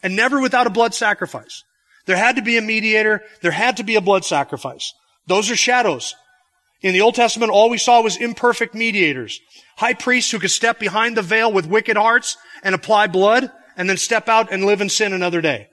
and 0.01 0.15
never 0.15 0.41
without 0.41 0.65
a 0.65 0.71
blood 0.71 0.95
sacrifice. 0.95 1.63
There 2.07 2.17
had 2.17 2.37
to 2.37 2.41
be 2.41 2.57
a 2.57 2.63
mediator. 2.63 3.21
There 3.41 3.51
had 3.51 3.77
to 3.77 3.83
be 3.83 3.95
a 3.95 4.01
blood 4.01 4.25
sacrifice. 4.25 4.91
Those 5.27 5.51
are 5.51 5.55
shadows. 5.55 6.15
In 6.81 6.93
the 6.93 7.01
Old 7.01 7.13
Testament, 7.13 7.51
all 7.51 7.69
we 7.69 7.77
saw 7.77 8.01
was 8.01 8.17
imperfect 8.17 8.73
mediators. 8.73 9.39
High 9.77 9.93
priests 9.93 10.31
who 10.31 10.39
could 10.39 10.49
step 10.49 10.79
behind 10.79 11.15
the 11.15 11.21
veil 11.21 11.53
with 11.53 11.67
wicked 11.67 11.95
hearts 11.95 12.37
and 12.63 12.73
apply 12.73 13.05
blood 13.07 13.51
and 13.75 13.87
then 13.87 13.97
step 13.97 14.27
out 14.27 14.51
and 14.51 14.65
live 14.65 14.81
in 14.81 14.89
sin 14.89 15.13
another 15.13 15.41
day. 15.41 15.67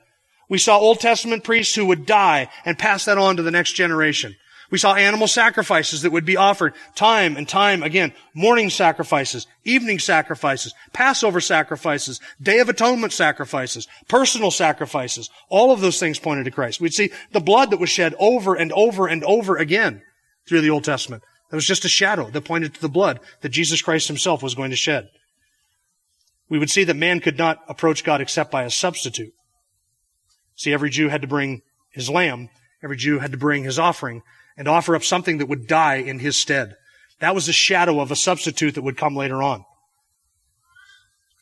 We 0.51 0.59
saw 0.59 0.77
Old 0.77 1.01
Testament 1.01 1.45
priests 1.45 1.75
who 1.75 1.87
would 1.87 2.05
die 2.05 2.51
and 2.67 2.79
pass 2.79 3.07
that 3.07 3.17
on 3.17 3.37
to 3.37 3.43
the 3.43 3.51
next 3.51 3.73
generation. 3.73 4.37
We 4.75 4.79
saw 4.79 4.97
animal 4.97 5.29
sacrifices 5.29 6.03
that 6.03 6.11
would 6.11 6.25
be 6.25 6.37
offered 6.37 6.75
time 6.97 7.37
and 7.37 7.49
time 7.49 7.85
again. 7.85 8.13
Morning 8.35 8.71
sacrifices, 8.71 9.47
evening 9.63 10.01
sacrifices, 10.01 10.75
Passover 10.93 11.41
sacrifices, 11.41 12.21
Day 12.43 12.59
of 12.59 12.69
Atonement 12.69 13.13
sacrifices, 13.13 13.87
personal 14.09 14.51
sacrifices. 14.51 15.31
All 15.49 15.71
of 15.71 15.81
those 15.81 16.01
things 16.01 16.19
pointed 16.19 16.47
to 16.47 16.51
Christ. 16.51 16.81
We'd 16.81 16.93
see 16.93 17.13
the 17.31 17.39
blood 17.39 17.71
that 17.71 17.79
was 17.79 17.89
shed 17.89 18.17
over 18.19 18.57
and 18.57 18.73
over 18.73 19.07
and 19.07 19.23
over 19.23 19.57
again 19.57 20.03
through 20.45 20.63
the 20.63 20.71
Old 20.71 20.83
Testament. 20.83 21.23
That 21.51 21.57
was 21.57 21.67
just 21.67 21.85
a 21.85 21.89
shadow 21.89 22.29
that 22.31 22.45
pointed 22.45 22.75
to 22.75 22.81
the 22.81 22.89
blood 22.89 23.21
that 23.43 23.51
Jesus 23.51 23.81
Christ 23.81 24.09
himself 24.09 24.43
was 24.43 24.57
going 24.57 24.71
to 24.71 24.77
shed. 24.77 25.09
We 26.49 26.59
would 26.59 26.69
see 26.69 26.83
that 26.83 26.97
man 26.97 27.21
could 27.21 27.39
not 27.39 27.63
approach 27.69 28.03
God 28.03 28.21
except 28.21 28.51
by 28.51 28.65
a 28.65 28.71
substitute. 28.71 29.35
See, 30.57 30.73
every 30.73 30.91
Jew 30.91 31.11
had 31.11 31.23
to 31.23 31.29
bring 31.29 31.63
his 31.91 32.11
lamb. 32.11 32.49
Every 32.83 32.97
Jew 32.97 33.21
had 33.21 33.31
to 33.31 33.39
bring 33.39 33.63
his 33.63 33.79
offering 33.79 34.25
and 34.57 34.69
offer 34.69 34.95
up 34.95 35.05
something 35.05 35.39
that 35.39 35.49
would 35.49 35.67
die 35.67 35.97
in 35.97 36.19
his 36.19 36.37
stead. 36.37 36.75
That 37.21 37.35
was 37.35 37.49
a 37.49 37.53
shadow 37.53 38.01
of 38.01 38.11
a 38.11 38.17
substitute 38.17 38.75
that 38.75 38.83
would 38.83 38.97
come 38.97 39.17
later 39.17 39.43
on. 39.43 39.65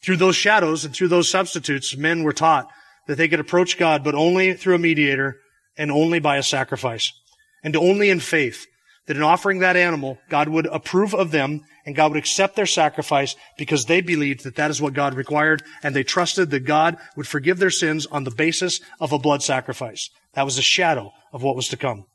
Through 0.03 0.17
those 0.17 0.37
shadows 0.37 0.85
and 0.85 0.95
through 0.95 1.09
those 1.09 1.31
substitutes, 1.31 1.97
men 1.97 2.23
were 2.23 2.33
taught 2.33 2.69
that 3.07 3.17
they 3.17 3.29
could 3.29 3.41
approach 3.41 3.79
God, 3.79 4.03
but 4.05 4.15
only 4.15 4.55
through 4.55 4.75
a 4.75 4.79
mediator 4.79 5.39
and 5.77 5.91
only 5.91 6.19
by 6.19 6.37
a 6.37 6.43
sacrifice 6.43 7.13
and 7.63 7.77
only 7.77 8.11
in 8.11 8.21
faith. 8.21 8.67
that 9.07 9.17
in 9.17 9.23
offering 9.23 9.59
that 9.59 9.77
animal, 9.77 10.19
God 10.29 10.49
would 10.49 10.67
approve 10.67 11.15
of 11.15 11.33
them 11.33 11.63
and 11.85 11.97
God 11.97 12.13
would 12.13 12.19
accept 12.19 12.55
their 12.55 12.67
sacrifice 12.67 13.35
because 13.59 13.87
they 13.87 14.01
believed 14.01 14.45
that 14.45 14.55
that 14.57 14.71
is 14.71 14.81
what 14.81 14.95
God 14.95 15.15
required 15.15 15.63
and 15.83 15.95
they 15.95 16.05
trusted 16.05 16.51
that 16.51 16.61
God 16.61 16.97
would 17.17 17.27
forgive 17.27 17.59
their 17.59 17.71
sins 17.71 18.07
on 18.07 18.25
the 18.25 18.31
basis 18.31 18.81
of 19.01 19.13
a 19.13 19.19
blood 19.19 19.43
sacrifice. 19.43 20.09
That 20.35 20.45
was 20.45 20.57
a 20.57 20.63
shadow 20.63 21.13
of 21.33 21.43
what 21.43 21.57
was 21.57 21.69
to 21.69 21.77
come. 21.77 22.07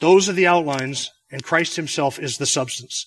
Those 0.00 0.28
are 0.28 0.34
the 0.34 0.46
outlines 0.46 1.10
and 1.30 1.42
Christ 1.42 1.76
himself 1.76 2.18
is 2.18 2.38
the 2.38 2.46
substance. 2.46 3.06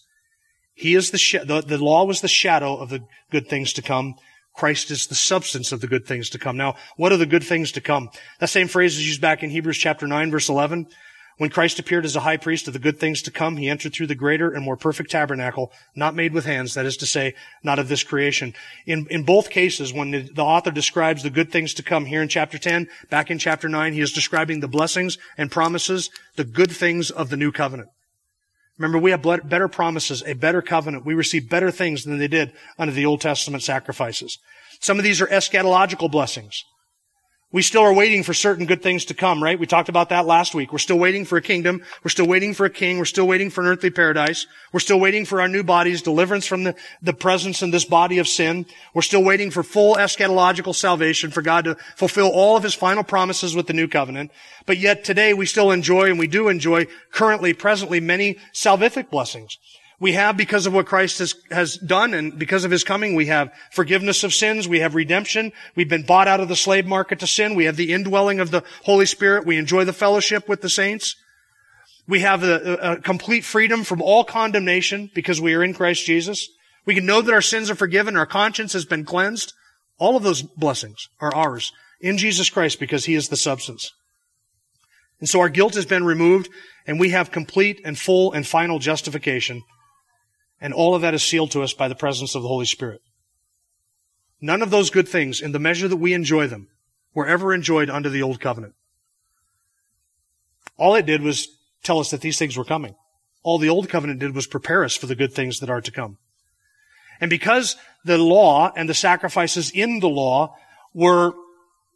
He 0.73 0.95
is 0.95 1.11
the, 1.11 1.17
sh- 1.17 1.45
the, 1.45 1.61
the 1.61 1.77
law 1.77 2.05
was 2.05 2.21
the 2.21 2.27
shadow 2.27 2.75
of 2.75 2.89
the 2.89 3.01
good 3.31 3.47
things 3.47 3.73
to 3.73 3.81
come. 3.81 4.15
Christ 4.55 4.91
is 4.91 5.07
the 5.07 5.15
substance 5.15 5.71
of 5.71 5.81
the 5.81 5.87
good 5.87 6.05
things 6.05 6.29
to 6.31 6.39
come. 6.39 6.57
Now, 6.57 6.75
what 6.97 7.11
are 7.11 7.17
the 7.17 7.25
good 7.25 7.43
things 7.43 7.71
to 7.73 7.81
come? 7.81 8.09
That 8.39 8.49
same 8.49 8.67
phrase 8.67 8.97
is 8.97 9.07
used 9.07 9.21
back 9.21 9.43
in 9.43 9.49
Hebrews 9.49 9.77
chapter 9.77 10.07
9 10.07 10.31
verse 10.31 10.49
11. 10.49 10.87
When 11.41 11.49
Christ 11.49 11.79
appeared 11.79 12.05
as 12.05 12.15
a 12.15 12.19
high 12.19 12.37
priest 12.37 12.67
of 12.67 12.73
the 12.73 12.77
good 12.77 12.99
things 12.99 13.23
to 13.23 13.31
come, 13.31 13.57
he 13.57 13.67
entered 13.67 13.93
through 13.93 14.05
the 14.05 14.13
greater 14.13 14.51
and 14.51 14.63
more 14.63 14.77
perfect 14.77 15.09
tabernacle, 15.09 15.71
not 15.95 16.13
made 16.13 16.33
with 16.33 16.45
hands, 16.45 16.75
that 16.75 16.85
is 16.85 16.97
to 16.97 17.07
say, 17.07 17.33
not 17.63 17.79
of 17.79 17.87
this 17.87 18.03
creation. 18.03 18.53
In, 18.85 19.07
in 19.09 19.23
both 19.23 19.49
cases, 19.49 19.91
when 19.91 20.11
the, 20.11 20.19
the 20.21 20.43
author 20.43 20.69
describes 20.69 21.23
the 21.23 21.31
good 21.31 21.51
things 21.51 21.73
to 21.73 21.81
come 21.81 22.05
here 22.05 22.21
in 22.21 22.27
chapter 22.27 22.59
10, 22.59 22.87
back 23.09 23.31
in 23.31 23.39
chapter 23.39 23.67
9, 23.67 23.91
he 23.91 24.01
is 24.01 24.11
describing 24.11 24.59
the 24.59 24.67
blessings 24.67 25.17
and 25.35 25.49
promises, 25.49 26.11
the 26.35 26.43
good 26.43 26.69
things 26.69 27.09
of 27.09 27.31
the 27.31 27.37
new 27.37 27.51
covenant. 27.51 27.89
Remember, 28.77 28.99
we 28.99 29.09
have 29.09 29.23
better 29.23 29.67
promises, 29.67 30.21
a 30.27 30.33
better 30.33 30.61
covenant. 30.61 31.07
We 31.07 31.15
receive 31.15 31.49
better 31.49 31.71
things 31.71 32.03
than 32.03 32.19
they 32.19 32.27
did 32.27 32.53
under 32.77 32.93
the 32.93 33.07
Old 33.07 33.21
Testament 33.21 33.63
sacrifices. 33.63 34.37
Some 34.79 34.99
of 34.99 35.03
these 35.03 35.21
are 35.21 35.27
eschatological 35.27 36.11
blessings. 36.11 36.65
We 37.53 37.61
still 37.61 37.81
are 37.81 37.93
waiting 37.93 38.23
for 38.23 38.33
certain 38.33 38.65
good 38.65 38.81
things 38.81 39.05
to 39.05 39.13
come, 39.13 39.43
right? 39.43 39.59
We 39.59 39.65
talked 39.65 39.89
about 39.89 40.09
that 40.09 40.25
last 40.25 40.55
week. 40.55 40.71
We're 40.71 40.77
still 40.77 40.97
waiting 40.97 41.25
for 41.25 41.37
a 41.37 41.41
kingdom. 41.41 41.81
We're 42.01 42.09
still 42.09 42.27
waiting 42.27 42.53
for 42.53 42.65
a 42.65 42.69
king. 42.69 42.97
We're 42.97 43.05
still 43.05 43.27
waiting 43.27 43.49
for 43.49 43.61
an 43.61 43.67
earthly 43.67 43.89
paradise. 43.89 44.47
We're 44.71 44.79
still 44.79 45.01
waiting 45.01 45.25
for 45.25 45.41
our 45.41 45.49
new 45.49 45.61
bodies, 45.61 46.01
deliverance 46.01 46.45
from 46.45 46.63
the, 46.63 46.75
the 47.01 47.13
presence 47.13 47.61
in 47.61 47.71
this 47.71 47.83
body 47.83 48.19
of 48.19 48.27
sin. 48.27 48.65
We're 48.93 49.01
still 49.01 49.23
waiting 49.23 49.51
for 49.51 49.63
full 49.63 49.95
eschatological 49.95 50.73
salvation, 50.73 51.29
for 51.31 51.41
God 51.41 51.65
to 51.65 51.75
fulfill 51.97 52.29
all 52.29 52.55
of 52.55 52.63
his 52.63 52.73
final 52.73 53.03
promises 53.03 53.53
with 53.53 53.67
the 53.67 53.73
new 53.73 53.89
covenant. 53.89 54.31
But 54.65 54.77
yet 54.77 55.03
today 55.03 55.33
we 55.33 55.45
still 55.45 55.71
enjoy 55.71 56.09
and 56.09 56.17
we 56.17 56.27
do 56.27 56.47
enjoy 56.47 56.87
currently, 57.11 57.53
presently, 57.53 57.99
many 57.99 58.37
salvific 58.53 59.09
blessings. 59.09 59.57
We 60.01 60.13
have, 60.13 60.35
because 60.35 60.65
of 60.65 60.73
what 60.73 60.87
Christ 60.87 61.19
has, 61.19 61.35
has 61.51 61.77
done 61.77 62.15
and 62.15 62.39
because 62.39 62.65
of 62.65 62.71
his 62.71 62.83
coming, 62.83 63.13
we 63.13 63.27
have 63.27 63.53
forgiveness 63.71 64.23
of 64.23 64.33
sins. 64.33 64.67
We 64.67 64.79
have 64.79 64.95
redemption. 64.95 65.51
We've 65.75 65.87
been 65.87 66.07
bought 66.07 66.27
out 66.27 66.39
of 66.39 66.47
the 66.47 66.55
slave 66.55 66.87
market 66.87 67.19
to 67.19 67.27
sin. 67.27 67.53
We 67.53 67.65
have 67.65 67.75
the 67.75 67.93
indwelling 67.93 68.39
of 68.39 68.49
the 68.49 68.63
Holy 68.83 69.05
Spirit. 69.05 69.45
We 69.45 69.57
enjoy 69.59 69.85
the 69.85 69.93
fellowship 69.93 70.49
with 70.49 70.61
the 70.61 70.69
saints. 70.69 71.15
We 72.07 72.21
have 72.21 72.43
a, 72.43 72.93
a 72.93 72.95
complete 72.99 73.45
freedom 73.45 73.83
from 73.83 74.01
all 74.01 74.23
condemnation 74.23 75.11
because 75.13 75.39
we 75.39 75.53
are 75.53 75.63
in 75.63 75.75
Christ 75.75 76.03
Jesus. 76.03 76.49
We 76.83 76.95
can 76.95 77.05
know 77.05 77.21
that 77.21 77.33
our 77.33 77.39
sins 77.39 77.69
are 77.69 77.75
forgiven. 77.75 78.17
Our 78.17 78.25
conscience 78.25 78.73
has 78.73 78.85
been 78.85 79.05
cleansed. 79.05 79.53
All 79.99 80.17
of 80.17 80.23
those 80.23 80.41
blessings 80.41 81.09
are 81.19 81.33
ours 81.35 81.71
in 81.99 82.17
Jesus 82.17 82.49
Christ 82.49 82.79
because 82.79 83.05
he 83.05 83.13
is 83.13 83.29
the 83.29 83.37
substance. 83.37 83.91
And 85.19 85.29
so 85.29 85.41
our 85.41 85.49
guilt 85.49 85.75
has 85.75 85.85
been 85.85 86.05
removed 86.05 86.49
and 86.87 86.99
we 86.99 87.09
have 87.09 87.29
complete 87.29 87.79
and 87.85 87.99
full 87.99 88.33
and 88.33 88.47
final 88.47 88.79
justification 88.79 89.61
and 90.61 90.73
all 90.73 90.95
of 90.95 91.01
that 91.01 91.15
is 91.15 91.23
sealed 91.23 91.51
to 91.51 91.63
us 91.63 91.73
by 91.73 91.87
the 91.87 91.95
presence 91.95 92.35
of 92.35 92.43
the 92.43 92.47
Holy 92.47 92.65
Spirit. 92.65 93.01
None 94.39 94.61
of 94.61 94.69
those 94.69 94.89
good 94.89 95.07
things, 95.07 95.41
in 95.41 95.51
the 95.51 95.59
measure 95.59 95.87
that 95.87 95.97
we 95.97 96.13
enjoy 96.13 96.47
them, 96.47 96.67
were 97.13 97.27
ever 97.27 97.53
enjoyed 97.53 97.89
under 97.89 98.09
the 98.09 98.21
old 98.21 98.39
covenant. 98.39 98.75
All 100.77 100.95
it 100.95 101.05
did 101.05 101.21
was 101.21 101.47
tell 101.83 101.99
us 101.99 102.11
that 102.11 102.21
these 102.21 102.39
things 102.39 102.57
were 102.57 102.63
coming. 102.63 102.95
All 103.43 103.57
the 103.57 103.69
old 103.69 103.89
covenant 103.89 104.19
did 104.19 104.35
was 104.35 104.47
prepare 104.47 104.83
us 104.83 104.95
for 104.95 105.07
the 105.07 105.15
good 105.15 105.33
things 105.33 105.59
that 105.59 105.69
are 105.69 105.81
to 105.81 105.91
come. 105.91 106.17
And 107.19 107.29
because 107.29 107.75
the 108.03 108.17
law 108.17 108.71
and 108.75 108.87
the 108.87 108.93
sacrifices 108.93 109.71
in 109.71 109.99
the 109.99 110.09
law 110.09 110.55
were 110.93 111.33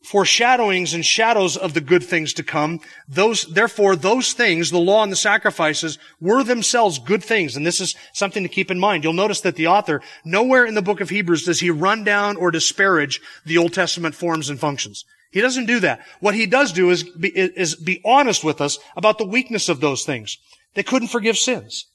foreshadowings 0.06 0.94
and 0.94 1.06
shadows 1.06 1.58
of 1.58 1.74
the 1.74 1.82
good 1.82 2.04
things 2.04 2.34
to 2.34 2.44
come. 2.44 2.80
Those, 3.08 3.44
therefore, 3.44 3.96
those 3.96 4.34
things, 4.34 4.70
the 4.70 4.78
law 4.78 5.04
and 5.04 5.12
the 5.12 5.18
sacrifices, 5.18 5.98
were 6.22 6.44
themselves 6.44 7.00
good 7.00 7.24
things. 7.24 7.56
And 7.56 7.65
this 7.65 7.82
is 7.82 7.96
something 8.13 8.44
to 8.44 8.50
keep 8.50 8.70
in 8.70 8.80
mind. 8.80 9.04
You'll 9.04 9.13
notice 9.13 9.41
that 9.41 9.56
the 9.56 9.68
author, 9.68 10.02
nowhere 10.24 10.65
in 10.65 10.76
the 10.76 10.82
book 10.82 11.02
of 11.02 11.10
Hebrews 11.10 11.46
does 11.46 11.60
he 11.60 11.72
run 11.72 12.04
down 12.04 12.38
or 12.38 12.52
disparage 12.52 13.20
the 13.46 13.58
Old 13.58 13.74
Testament 13.74 14.15
forms 14.15 14.50
and 14.50 14.60
functions. 14.60 15.06
He 15.32 15.41
doesn't 15.41 15.65
do 15.65 15.80
that. 15.82 16.06
What 16.22 16.36
he 16.36 16.46
does 16.46 16.72
do 16.72 16.91
is 16.91 17.04
be, 17.04 17.30
is 17.30 17.76
be 17.76 18.02
honest 18.06 18.44
with 18.44 18.62
us 18.62 18.80
about 18.96 19.18
the 19.18 19.28
weakness 19.28 19.68
of 19.68 19.82
those 19.82 20.06
things. 20.06 20.38
They 20.76 20.84
couldn't 20.84 21.10
forgive 21.10 21.38
sins. 21.38 21.88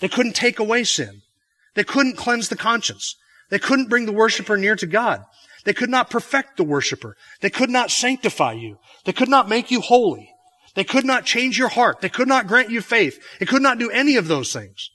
They 0.00 0.08
couldn't 0.08 0.34
take 0.34 0.58
away 0.58 0.84
sin. 0.84 1.22
They 1.74 1.84
couldn't 1.84 2.16
cleanse 2.16 2.48
the 2.48 2.56
conscience. 2.56 3.14
They 3.52 3.58
couldn't 3.58 3.90
bring 3.90 4.06
the 4.06 4.12
worshiper 4.12 4.56
near 4.56 4.76
to 4.76 4.86
God. 4.86 5.26
They 5.64 5.74
could 5.74 5.90
not 5.90 6.08
perfect 6.08 6.56
the 6.56 6.64
worshiper. 6.64 7.16
They 7.42 7.50
could 7.50 7.68
not 7.68 7.90
sanctify 7.90 8.54
you. 8.54 8.78
They 9.04 9.12
could 9.12 9.28
not 9.28 9.46
make 9.46 9.70
you 9.70 9.82
holy. 9.82 10.30
They 10.74 10.84
could 10.84 11.04
not 11.04 11.26
change 11.26 11.58
your 11.58 11.68
heart. 11.68 12.00
They 12.00 12.08
could 12.08 12.28
not 12.28 12.46
grant 12.46 12.70
you 12.70 12.80
faith. 12.80 13.22
It 13.40 13.48
could 13.48 13.60
not 13.60 13.78
do 13.78 13.90
any 13.90 14.16
of 14.16 14.26
those 14.26 14.54
things. 14.54 14.88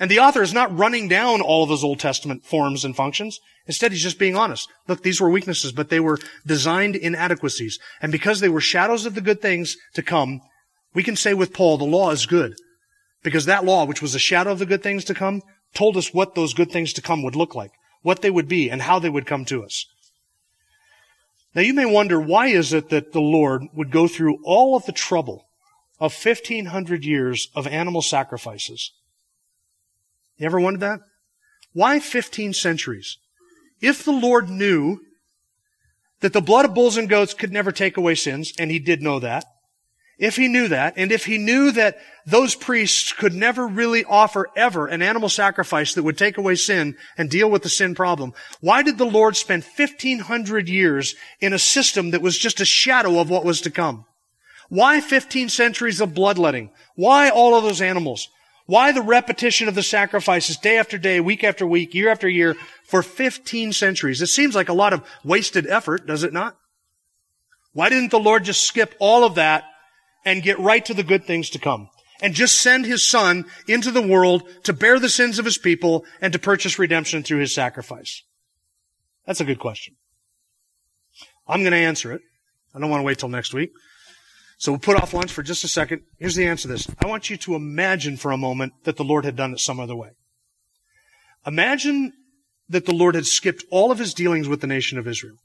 And 0.00 0.10
the 0.10 0.18
author 0.20 0.40
is 0.40 0.54
not 0.54 0.74
running 0.74 1.08
down 1.08 1.42
all 1.42 1.64
of 1.64 1.68
those 1.68 1.84
Old 1.84 2.00
Testament 2.00 2.46
forms 2.46 2.86
and 2.86 2.96
functions. 2.96 3.38
Instead, 3.66 3.92
he's 3.92 4.02
just 4.02 4.18
being 4.18 4.34
honest. 4.34 4.66
Look, 4.88 5.02
these 5.02 5.20
were 5.20 5.28
weaknesses, 5.28 5.72
but 5.72 5.90
they 5.90 6.00
were 6.00 6.18
designed 6.46 6.96
inadequacies. 6.96 7.78
And 8.00 8.10
because 8.10 8.40
they 8.40 8.48
were 8.48 8.62
shadows 8.62 9.04
of 9.04 9.14
the 9.14 9.20
good 9.20 9.42
things 9.42 9.76
to 9.92 10.02
come, 10.02 10.40
we 10.94 11.02
can 11.02 11.16
say 11.16 11.34
with 11.34 11.52
Paul, 11.52 11.76
the 11.76 11.84
law 11.84 12.12
is 12.12 12.24
good. 12.24 12.54
Because 13.22 13.44
that 13.44 13.66
law, 13.66 13.84
which 13.84 14.00
was 14.00 14.14
a 14.14 14.18
shadow 14.18 14.52
of 14.52 14.58
the 14.58 14.66
good 14.66 14.82
things 14.82 15.04
to 15.04 15.14
come, 15.14 15.42
told 15.74 15.96
us 15.96 16.14
what 16.14 16.34
those 16.34 16.54
good 16.54 16.70
things 16.70 16.92
to 16.94 17.02
come 17.02 17.22
would 17.22 17.36
look 17.36 17.54
like 17.54 17.72
what 18.04 18.20
they 18.20 18.30
would 18.30 18.46
be, 18.46 18.70
and 18.70 18.82
how 18.82 18.98
they 18.98 19.08
would 19.08 19.26
come 19.26 19.46
to 19.46 19.64
us. 19.64 19.86
Now 21.54 21.62
you 21.62 21.72
may 21.72 21.86
wonder, 21.86 22.20
why 22.20 22.48
is 22.48 22.74
it 22.74 22.90
that 22.90 23.12
the 23.12 23.20
Lord 23.20 23.64
would 23.72 23.90
go 23.90 24.06
through 24.06 24.40
all 24.44 24.76
of 24.76 24.84
the 24.84 24.92
trouble 24.92 25.48
of 25.98 26.12
1500 26.12 27.02
years 27.02 27.48
of 27.54 27.66
animal 27.66 28.02
sacrifices? 28.02 28.92
You 30.36 30.44
ever 30.44 30.60
wondered 30.60 30.80
that? 30.80 31.00
Why 31.72 31.98
15 31.98 32.52
centuries? 32.52 33.16
If 33.80 34.04
the 34.04 34.12
Lord 34.12 34.50
knew 34.50 35.00
that 36.20 36.34
the 36.34 36.42
blood 36.42 36.66
of 36.66 36.74
bulls 36.74 36.98
and 36.98 37.08
goats 37.08 37.32
could 37.32 37.52
never 37.52 37.72
take 37.72 37.96
away 37.96 38.16
sins, 38.16 38.52
and 38.58 38.70
he 38.70 38.78
did 38.78 39.00
know 39.00 39.18
that, 39.20 39.46
if 40.18 40.36
he 40.36 40.48
knew 40.48 40.68
that, 40.68 40.94
and 40.96 41.10
if 41.10 41.26
he 41.26 41.38
knew 41.38 41.72
that 41.72 41.98
those 42.24 42.54
priests 42.54 43.12
could 43.12 43.34
never 43.34 43.66
really 43.66 44.04
offer 44.04 44.48
ever 44.56 44.86
an 44.86 45.02
animal 45.02 45.28
sacrifice 45.28 45.94
that 45.94 46.04
would 46.04 46.16
take 46.16 46.38
away 46.38 46.54
sin 46.54 46.96
and 47.18 47.28
deal 47.28 47.50
with 47.50 47.62
the 47.62 47.68
sin 47.68 47.94
problem, 47.94 48.32
why 48.60 48.82
did 48.82 48.96
the 48.96 49.04
Lord 49.04 49.36
spend 49.36 49.64
1500 49.64 50.68
years 50.68 51.14
in 51.40 51.52
a 51.52 51.58
system 51.58 52.10
that 52.12 52.22
was 52.22 52.38
just 52.38 52.60
a 52.60 52.64
shadow 52.64 53.18
of 53.18 53.28
what 53.28 53.44
was 53.44 53.60
to 53.62 53.70
come? 53.70 54.04
Why 54.68 55.00
15 55.00 55.48
centuries 55.48 56.00
of 56.00 56.14
bloodletting? 56.14 56.70
Why 56.94 57.28
all 57.28 57.56
of 57.56 57.64
those 57.64 57.82
animals? 57.82 58.28
Why 58.66 58.92
the 58.92 59.02
repetition 59.02 59.68
of 59.68 59.74
the 59.74 59.82
sacrifices 59.82 60.56
day 60.56 60.78
after 60.78 60.96
day, 60.96 61.20
week 61.20 61.44
after 61.44 61.66
week, 61.66 61.92
year 61.92 62.08
after 62.08 62.28
year 62.28 62.54
for 62.84 63.02
15 63.02 63.72
centuries? 63.72 64.22
It 64.22 64.28
seems 64.28 64.54
like 64.54 64.68
a 64.68 64.74
lot 64.74 64.92
of 64.92 65.04
wasted 65.22 65.66
effort, 65.66 66.06
does 66.06 66.22
it 66.22 66.32
not? 66.32 66.56
Why 67.72 67.88
didn't 67.88 68.10
the 68.10 68.20
Lord 68.20 68.44
just 68.44 68.66
skip 68.66 68.94
all 69.00 69.24
of 69.24 69.34
that 69.34 69.64
and 70.24 70.42
get 70.42 70.58
right 70.58 70.84
to 70.84 70.94
the 70.94 71.02
good 71.02 71.24
things 71.24 71.50
to 71.50 71.58
come. 71.58 71.88
And 72.22 72.34
just 72.34 72.60
send 72.60 72.86
his 72.86 73.06
son 73.06 73.44
into 73.68 73.90
the 73.90 74.06
world 74.06 74.44
to 74.62 74.72
bear 74.72 74.98
the 74.98 75.08
sins 75.08 75.38
of 75.38 75.44
his 75.44 75.58
people 75.58 76.04
and 76.20 76.32
to 76.32 76.38
purchase 76.38 76.78
redemption 76.78 77.22
through 77.22 77.40
his 77.40 77.54
sacrifice? 77.54 78.22
That's 79.26 79.40
a 79.40 79.44
good 79.44 79.58
question. 79.58 79.96
I'm 81.46 81.60
going 81.60 81.72
to 81.72 81.78
answer 81.78 82.12
it. 82.12 82.22
I 82.74 82.78
don't 82.78 82.90
want 82.90 83.00
to 83.00 83.04
wait 83.04 83.18
till 83.18 83.28
next 83.28 83.52
week. 83.52 83.70
So 84.58 84.72
we'll 84.72 84.78
put 84.78 84.96
off 84.96 85.12
lunch 85.12 85.32
for 85.32 85.42
just 85.42 85.64
a 85.64 85.68
second. 85.68 86.02
Here's 86.18 86.36
the 86.36 86.46
answer 86.46 86.62
to 86.62 86.68
this. 86.68 86.88
I 87.02 87.06
want 87.06 87.28
you 87.28 87.36
to 87.38 87.54
imagine 87.54 88.16
for 88.16 88.30
a 88.30 88.38
moment 88.38 88.72
that 88.84 88.96
the 88.96 89.04
Lord 89.04 89.24
had 89.24 89.36
done 89.36 89.52
it 89.52 89.60
some 89.60 89.80
other 89.80 89.96
way. 89.96 90.10
Imagine 91.46 92.12
that 92.68 92.86
the 92.86 92.94
Lord 92.94 93.14
had 93.14 93.26
skipped 93.26 93.64
all 93.70 93.90
of 93.90 93.98
his 93.98 94.14
dealings 94.14 94.48
with 94.48 94.60
the 94.60 94.66
nation 94.66 94.98
of 94.98 95.06
Israel. 95.06 95.36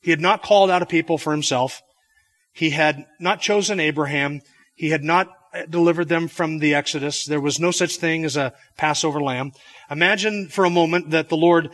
He 0.00 0.10
had 0.10 0.20
not 0.20 0.42
called 0.42 0.70
out 0.70 0.82
a 0.82 0.86
people 0.86 1.18
for 1.18 1.32
himself. 1.32 1.82
He 2.54 2.70
had 2.70 3.04
not 3.20 3.40
chosen 3.42 3.80
Abraham. 3.80 4.40
He 4.74 4.90
had 4.90 5.04
not 5.04 5.28
delivered 5.68 6.08
them 6.08 6.28
from 6.28 6.60
the 6.60 6.74
Exodus. 6.74 7.26
There 7.26 7.40
was 7.40 7.60
no 7.60 7.70
such 7.70 7.96
thing 7.96 8.24
as 8.24 8.36
a 8.36 8.54
Passover 8.76 9.20
lamb. 9.20 9.52
Imagine 9.90 10.48
for 10.48 10.64
a 10.64 10.70
moment 10.70 11.10
that 11.10 11.28
the 11.28 11.36
Lord 11.36 11.70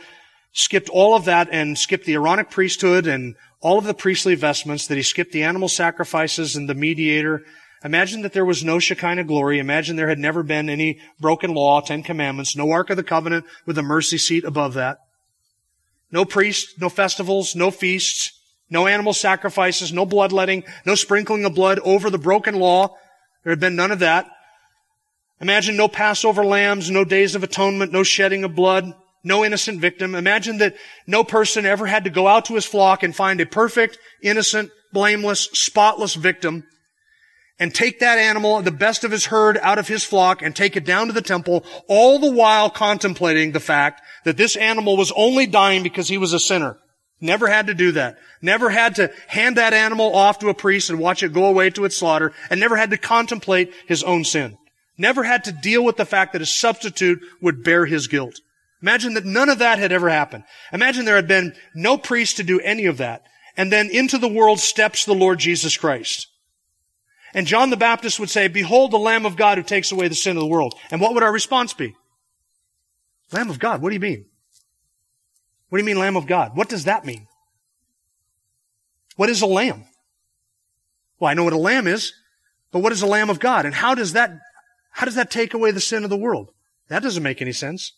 skipped 0.51 0.89
all 0.89 1.15
of 1.15 1.25
that 1.25 1.47
and 1.51 1.77
skipped 1.77 2.05
the 2.05 2.15
Aaronic 2.15 2.49
priesthood 2.49 3.07
and 3.07 3.35
all 3.61 3.77
of 3.77 3.85
the 3.85 3.93
priestly 3.93 4.33
vestments, 4.33 4.87
that 4.87 4.97
he 4.97 5.03
skipped 5.03 5.31
the 5.31 5.43
animal 5.43 5.69
sacrifices 5.69 6.55
and 6.55 6.67
the 6.67 6.73
mediator. 6.73 7.43
Imagine 7.83 8.23
that 8.23 8.33
there 8.33 8.45
was 8.45 8.63
no 8.63 8.79
Shekinah 8.79 9.23
glory. 9.23 9.59
Imagine 9.59 9.95
there 9.95 10.09
had 10.09 10.19
never 10.19 10.41
been 10.41 10.67
any 10.67 10.99
broken 11.19 11.53
law, 11.53 11.79
Ten 11.79 12.01
Commandments, 12.01 12.55
no 12.55 12.71
Ark 12.71 12.89
of 12.89 12.97
the 12.97 13.03
Covenant 13.03 13.45
with 13.67 13.77
a 13.77 13.83
mercy 13.83 14.17
seat 14.17 14.43
above 14.43 14.73
that. 14.73 14.97
No 16.11 16.25
priests, 16.25 16.73
no 16.79 16.89
festivals, 16.89 17.55
no 17.55 17.69
feasts. 17.71 18.33
No 18.71 18.87
animal 18.87 19.13
sacrifices, 19.13 19.93
no 19.93 20.05
bloodletting, 20.05 20.63
no 20.85 20.95
sprinkling 20.95 21.45
of 21.45 21.53
blood 21.53 21.77
over 21.79 22.09
the 22.09 22.17
broken 22.17 22.55
law 22.55 22.97
There 23.43 23.51
had 23.51 23.59
been 23.59 23.75
none 23.75 23.91
of 23.91 23.99
that. 23.99 24.27
Imagine 25.39 25.75
no 25.75 25.87
Passover 25.87 26.45
lambs, 26.45 26.89
no 26.89 27.03
days 27.03 27.35
of 27.35 27.43
atonement, 27.43 27.91
no 27.91 28.03
shedding 28.03 28.43
of 28.43 28.55
blood, 28.55 28.93
no 29.23 29.43
innocent 29.43 29.79
victim. 29.79 30.15
Imagine 30.15 30.59
that 30.59 30.75
no 31.05 31.23
person 31.23 31.65
ever 31.65 31.87
had 31.87 32.05
to 32.05 32.09
go 32.09 32.27
out 32.27 32.45
to 32.45 32.55
his 32.55 32.65
flock 32.65 33.03
and 33.03 33.15
find 33.15 33.41
a 33.41 33.45
perfect, 33.45 33.97
innocent, 34.23 34.71
blameless, 34.93 35.49
spotless 35.53 36.15
victim 36.15 36.63
and 37.61 37.75
take 37.75 37.99
that 37.99 38.17
animal, 38.17 38.59
the 38.61 38.71
best 38.71 39.03
of 39.03 39.11
his 39.11 39.27
herd, 39.27 39.57
out 39.61 39.77
of 39.77 39.87
his 39.87 40.03
flock 40.03 40.41
and 40.41 40.55
take 40.55 40.75
it 40.75 40.83
down 40.83 41.05
to 41.07 41.13
the 41.13 41.21
temple, 41.21 41.63
all 41.87 42.17
the 42.17 42.31
while 42.31 42.71
contemplating 42.71 43.51
the 43.51 43.59
fact 43.59 44.01
that 44.25 44.37
this 44.37 44.55
animal 44.55 44.97
was 44.97 45.11
only 45.15 45.45
dying 45.45 45.83
because 45.83 46.07
he 46.07 46.17
was 46.17 46.33
a 46.33 46.39
sinner. 46.39 46.77
Never 47.21 47.47
had 47.47 47.67
to 47.67 47.75
do 47.75 47.91
that. 47.93 48.17
Never 48.41 48.71
had 48.71 48.95
to 48.95 49.11
hand 49.27 49.57
that 49.57 49.73
animal 49.73 50.15
off 50.15 50.39
to 50.39 50.49
a 50.49 50.55
priest 50.55 50.89
and 50.89 50.99
watch 50.99 51.21
it 51.21 51.31
go 51.31 51.45
away 51.45 51.69
to 51.69 51.85
its 51.85 51.95
slaughter, 51.95 52.33
and 52.49 52.59
never 52.59 52.75
had 52.75 52.89
to 52.89 52.97
contemplate 52.97 53.71
his 53.87 54.03
own 54.03 54.23
sin. 54.23 54.57
Never 54.97 55.23
had 55.23 55.43
to 55.43 55.51
deal 55.51 55.85
with 55.85 55.97
the 55.97 56.05
fact 56.05 56.33
that 56.33 56.41
a 56.41 56.47
substitute 56.47 57.21
would 57.39 57.63
bear 57.63 57.85
his 57.85 58.07
guilt. 58.07 58.39
Imagine 58.81 59.13
that 59.13 59.25
none 59.25 59.49
of 59.49 59.59
that 59.59 59.77
had 59.77 59.91
ever 59.91 60.09
happened. 60.09 60.43
Imagine 60.73 61.05
there 61.05 61.15
had 61.15 61.27
been 61.27 61.53
no 61.75 61.97
priest 61.97 62.37
to 62.37 62.43
do 62.43 62.59
any 62.59 62.87
of 62.87 62.97
that. 62.97 63.23
And 63.55 63.71
then 63.71 63.89
into 63.91 64.17
the 64.17 64.27
world 64.27 64.59
steps 64.59 65.05
the 65.05 65.13
Lord 65.13 65.37
Jesus 65.37 65.77
Christ. 65.77 66.27
And 67.33 67.45
John 67.45 67.69
the 67.69 67.77
Baptist 67.77 68.19
would 68.19 68.29
say, 68.29 68.47
behold 68.47 68.91
the 68.91 68.97
Lamb 68.97 69.25
of 69.25 69.37
God 69.37 69.57
who 69.57 69.63
takes 69.63 69.91
away 69.91 70.07
the 70.07 70.15
sin 70.15 70.35
of 70.35 70.41
the 70.41 70.47
world. 70.47 70.73
And 70.89 70.99
what 70.99 71.13
would 71.13 71.23
our 71.23 71.31
response 71.31 71.73
be? 71.73 71.95
Lamb 73.31 73.49
of 73.49 73.59
God, 73.59 73.81
what 73.81 73.89
do 73.89 73.93
you 73.95 74.01
mean? 74.01 74.25
What 75.71 75.77
do 75.77 75.83
you 75.83 75.85
mean 75.85 75.99
Lamb 75.99 76.17
of 76.17 76.27
God? 76.27 76.51
What 76.53 76.67
does 76.67 76.83
that 76.83 77.05
mean? 77.05 77.27
What 79.15 79.29
is 79.29 79.41
a 79.41 79.45
lamb? 79.45 79.85
Well, 81.17 81.31
I 81.31 81.33
know 81.33 81.45
what 81.45 81.53
a 81.53 81.57
lamb 81.57 81.87
is, 81.87 82.11
but 82.73 82.79
what 82.79 82.91
is 82.91 83.01
a 83.03 83.07
lamb 83.07 83.29
of 83.29 83.39
God? 83.39 83.65
And 83.65 83.73
how 83.73 83.95
does 83.95 84.11
that, 84.11 84.37
how 84.89 85.05
does 85.05 85.15
that 85.15 85.31
take 85.31 85.53
away 85.53 85.71
the 85.71 85.79
sin 85.79 86.03
of 86.03 86.09
the 86.09 86.17
world? 86.17 86.49
That 86.89 87.01
doesn't 87.03 87.23
make 87.23 87.41
any 87.41 87.53
sense. 87.53 87.93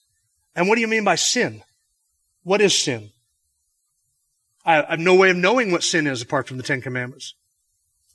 And 0.55 0.67
what 0.67 0.75
do 0.75 0.81
you 0.81 0.87
mean 0.87 1.03
by 1.03 1.15
sin? 1.15 1.63
What 2.43 2.61
is 2.61 2.77
sin? 2.77 3.09
I, 4.63 4.91
have 4.91 4.99
no 4.99 5.15
way 5.15 5.31
of 5.31 5.37
knowing 5.37 5.71
what 5.71 5.81
sin 5.81 6.05
is 6.05 6.21
apart 6.21 6.47
from 6.47 6.57
the 6.57 6.63
Ten 6.63 6.79
Commandments. 6.79 7.33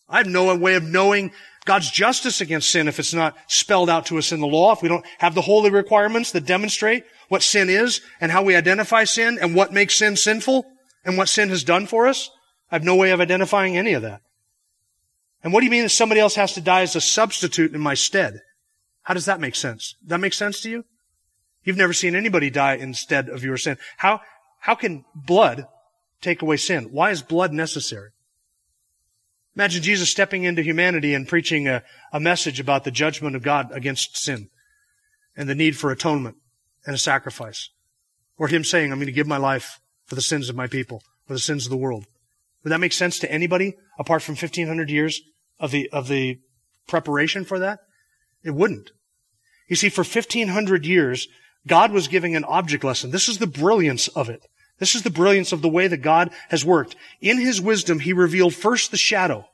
I 0.09 0.19
have 0.19 0.29
no 0.29 0.55
way 0.55 0.77
of 0.77 0.85
knowing 0.85 1.33
God's 1.69 1.91
justice 1.91 2.41
against 2.41 2.71
sin 2.71 2.89
if 2.89 2.99
it's 2.99 3.13
not 3.13 3.37
spelled 3.47 3.91
out 3.91 4.07
to 4.07 4.17
us 4.17 4.33
in 4.33 4.41
the 4.41 4.47
law, 4.47 4.73
if 4.73 4.81
we 4.81 4.89
don't 4.89 5.05
have 5.19 5.35
the 5.35 5.43
holy 5.43 5.71
requirements 5.71 6.33
that 6.33 6.47
demonstrate 6.47 7.05
what 7.29 7.43
sin 7.43 7.69
is 7.69 8.01
and 8.23 8.33
how 8.33 8.43
we 8.43 8.57
identify 8.57 9.05
sin 9.05 9.39
and 9.39 9.55
what 9.55 9.71
makes 9.71 9.97
sin 9.97 10.17
sinful 10.17 10.65
and 11.05 11.19
what 11.19 11.29
sin 11.29 11.51
has 11.51 11.65
done 11.65 11.87
for 11.87 12.09
us. 12.09 12.31
I 12.73 12.77
have 12.77 12.85
no 12.85 12.97
way 12.97 13.11
of 13.11 13.21
identifying 13.21 13.77
any 13.77 13.93
of 13.93 14.01
that. 14.01 14.23
And 15.45 15.53
what 15.53 15.61
do 15.61 15.67
you 15.67 15.71
mean 15.71 15.83
that 15.83 15.91
somebody 15.91 16.23
else 16.23 16.37
has 16.37 16.55
to 16.55 16.63
die 16.63 16.81
as 16.81 16.97
a 16.97 17.03
substitute 17.03 17.75
in 17.75 17.83
my 17.83 17.93
stead? 17.93 18.41
How 19.03 19.13
does 19.13 19.27
that 19.27 19.39
make 19.39 19.55
sense? 19.55 19.95
That 20.07 20.21
make 20.21 20.33
sense 20.33 20.63
to 20.63 20.71
you? 20.71 20.87
You've 21.65 21.77
never 21.77 21.93
seen 21.93 22.17
anybody 22.17 22.49
die 22.49 22.77
instead 22.77 23.29
of 23.29 23.45
your 23.45 23.59
sin. 23.59 23.77
How, 23.99 24.23
how 24.61 24.75
can 24.75 25.05
blood 25.15 25.67
take 26.23 26.41
away 26.41 26.57
sin? 26.57 26.85
Why 26.93 27.11
is 27.11 27.21
blood 27.21 27.53
necessary? 27.53 28.13
Imagine 29.59 29.83
Jesus 29.83 30.09
stepping 30.09 30.45
into 30.45 30.63
humanity 30.63 31.15
and 31.15 31.27
preaching 31.27 31.67
a, 31.67 31.83
a 32.13 32.21
message 32.21 32.61
about 32.61 32.85
the 32.85 32.93
judgment 32.93 33.35
of 33.35 33.43
God 33.43 33.73
against 33.73 34.17
sin 34.17 34.51
and 35.37 35.49
the 35.49 35.55
need 35.57 35.77
for 35.77 35.91
atonement 35.91 36.37
and 36.87 36.95
a 36.95 36.99
sacrifice. 36.99 37.71
Or 38.37 38.47
him 38.47 38.63
saying, 38.63 38.93
I'm 38.93 38.99
going 38.99 39.07
to 39.07 39.13
give 39.13 39.27
my 39.27 39.37
life 39.37 39.81
for 40.07 40.15
the 40.15 40.23
sins 40.23 40.49
of 40.49 40.55
my 40.55 40.69
people, 40.69 41.03
for 41.27 41.33
the 41.33 41.41
sins 41.41 41.67
of 41.67 41.71
the 41.71 41.77
world. 41.77 42.07
Would 42.63 42.71
that 42.71 42.79
make 42.79 42.93
sense 42.93 43.19
to 43.19 43.33
anybody 43.33 43.75
apart 43.99 44.23
from 44.23 44.37
1500 44.37 44.91
years 44.91 45.21
of 45.59 45.73
the, 45.73 45.91
of 45.91 46.07
the 46.07 46.39
preparation 46.87 47.45
for 47.45 47.59
that? 47.59 47.81
It 48.45 48.55
wouldn't. 48.55 48.93
You 49.69 49.75
see, 49.75 49.89
for 49.89 50.03
1500 50.03 50.87
years, 50.87 51.27
God 51.67 51.91
was 51.91 52.07
giving 52.07 52.37
an 52.37 52.45
object 52.45 52.85
lesson. 52.85 53.11
This 53.11 53.29
is 53.29 53.39
the 53.39 53.49
brilliance 53.49 54.07
of 54.07 54.29
it. 54.29 54.47
This 54.79 54.95
is 54.95 55.03
the 55.03 55.11
brilliance 55.11 55.53
of 55.53 55.63
the 55.63 55.69
way 55.69 55.89
that 55.89 55.99
God 55.99 56.31
has 56.49 56.65
worked. 56.65 56.97
In 57.21 57.39
His 57.39 57.61
wisdom, 57.61 58.01
He 58.01 58.13
revealed 58.13 58.55
first 58.55 58.91
the 58.91 58.97
shadow. 58.97 59.47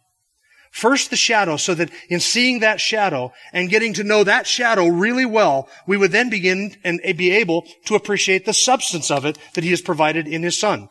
First 0.71 1.11
the 1.11 1.17
shadow, 1.17 1.57
so 1.57 1.73
that 1.75 1.91
in 2.09 2.19
seeing 2.19 2.61
that 2.61 2.81
shadow 2.81 3.33
and 3.53 3.71
getting 3.71 3.95
to 3.95 4.03
know 4.03 4.25
that 4.25 4.47
shadow 4.47 4.89
really 4.89 5.25
well, 5.25 5.69
we 5.87 5.97
would 5.97 6.11
then 6.11 6.31
begin 6.31 6.75
and 6.83 7.01
be 7.17 7.31
able 7.31 7.65
to 7.87 7.95
appreciate 7.95 8.45
the 8.45 8.53
substance 8.53 9.11
of 9.11 9.25
it 9.25 9.39
that 9.55 9.65
He 9.65 9.71
has 9.71 9.81
provided 9.81 10.27
in 10.27 10.43
His 10.43 10.59
Son. 10.59 10.89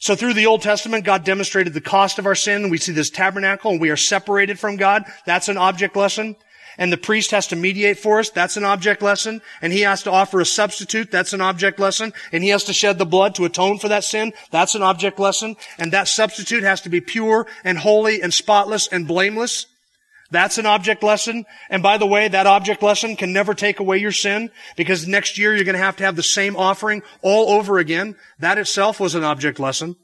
So 0.00 0.14
through 0.14 0.34
the 0.34 0.46
Old 0.46 0.62
Testament, 0.62 1.04
God 1.04 1.24
demonstrated 1.24 1.72
the 1.74 1.80
cost 1.80 2.18
of 2.18 2.26
our 2.26 2.36
sin. 2.36 2.70
We 2.70 2.78
see 2.78 2.92
this 2.92 3.10
tabernacle 3.10 3.72
and 3.72 3.80
we 3.80 3.90
are 3.90 3.96
separated 3.96 4.58
from 4.58 4.76
God. 4.76 5.04
That's 5.26 5.48
an 5.48 5.56
object 5.56 5.96
lesson 5.96 6.36
and 6.78 6.92
the 6.92 6.96
priest 6.96 7.32
has 7.32 7.48
to 7.48 7.56
mediate 7.56 7.98
for 7.98 8.20
us, 8.20 8.30
that's 8.30 8.56
an 8.56 8.64
object 8.64 9.02
lesson, 9.02 9.42
and 9.60 9.72
he 9.72 9.80
has 9.80 10.02
to 10.04 10.10
offer 10.10 10.40
a 10.40 10.46
substitute, 10.46 11.10
that's 11.10 11.32
an 11.32 11.40
object 11.40 11.78
lesson, 11.78 12.12
and 12.32 12.42
he 12.44 12.50
has 12.50 12.64
to 12.64 12.72
shed 12.72 12.96
the 12.96 13.04
blood 13.04 13.34
to 13.34 13.44
atone 13.44 13.78
for 13.78 13.88
that 13.88 14.04
sin, 14.04 14.32
that's 14.50 14.74
an 14.74 14.82
object 14.82 15.18
lesson, 15.18 15.56
and 15.78 15.92
that 15.92 16.08
substitute 16.08 16.62
has 16.62 16.80
to 16.82 16.88
be 16.88 17.00
pure 17.00 17.46
and 17.64 17.78
holy 17.78 18.22
and 18.22 18.32
spotless 18.32 18.86
and 18.88 19.06
blameless. 19.08 19.66
That's 20.30 20.58
an 20.58 20.66
object 20.66 21.02
lesson. 21.02 21.46
And 21.70 21.82
by 21.82 21.96
the 21.96 22.06
way, 22.06 22.28
that 22.28 22.46
object 22.46 22.82
lesson 22.82 23.16
can 23.16 23.32
never 23.32 23.54
take 23.54 23.80
away 23.80 23.96
your 23.96 24.12
sin 24.12 24.50
because 24.76 25.08
next 25.08 25.38
year 25.38 25.54
you're 25.54 25.64
going 25.64 25.74
to 25.74 25.82
have 25.82 25.96
to 25.96 26.04
have 26.04 26.16
the 26.16 26.22
same 26.22 26.54
offering 26.54 27.02
all 27.22 27.48
over 27.48 27.78
again. 27.78 28.14
That 28.38 28.58
itself 28.58 29.00
was 29.00 29.14
an 29.14 29.24
object 29.24 29.58
lesson. 29.58 29.96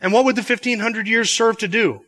And 0.00 0.12
what 0.12 0.24
would 0.26 0.36
the 0.36 0.42
1500 0.42 1.08
years 1.08 1.30
serve 1.30 1.58
to 1.58 1.68
do? 1.68 2.02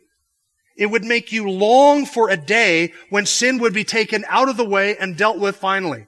It 0.77 0.87
would 0.87 1.03
make 1.03 1.31
you 1.31 1.49
long 1.49 2.05
for 2.05 2.29
a 2.29 2.37
day 2.37 2.93
when 3.09 3.25
sin 3.25 3.59
would 3.59 3.73
be 3.73 3.83
taken 3.83 4.25
out 4.27 4.49
of 4.49 4.57
the 4.57 4.65
way 4.65 4.97
and 4.97 5.17
dealt 5.17 5.39
with 5.39 5.57
finally. 5.57 6.07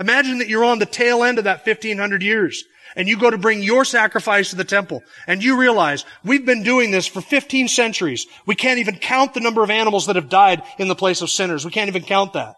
Imagine 0.00 0.38
that 0.38 0.48
you're 0.48 0.64
on 0.64 0.78
the 0.78 0.86
tail 0.86 1.24
end 1.24 1.38
of 1.38 1.44
that 1.44 1.66
1500 1.66 2.22
years 2.22 2.64
and 2.96 3.08
you 3.08 3.18
go 3.18 3.30
to 3.30 3.38
bring 3.38 3.62
your 3.62 3.84
sacrifice 3.84 4.50
to 4.50 4.56
the 4.56 4.64
temple 4.64 5.02
and 5.26 5.42
you 5.42 5.58
realize 5.58 6.04
we've 6.24 6.46
been 6.46 6.62
doing 6.62 6.90
this 6.90 7.06
for 7.06 7.20
15 7.20 7.68
centuries. 7.68 8.26
We 8.46 8.54
can't 8.54 8.78
even 8.78 8.96
count 8.96 9.34
the 9.34 9.40
number 9.40 9.62
of 9.62 9.70
animals 9.70 10.06
that 10.06 10.16
have 10.16 10.28
died 10.28 10.62
in 10.78 10.88
the 10.88 10.94
place 10.94 11.20
of 11.20 11.30
sinners. 11.30 11.64
We 11.64 11.70
can't 11.70 11.88
even 11.88 12.02
count 12.02 12.34
that. 12.34 12.54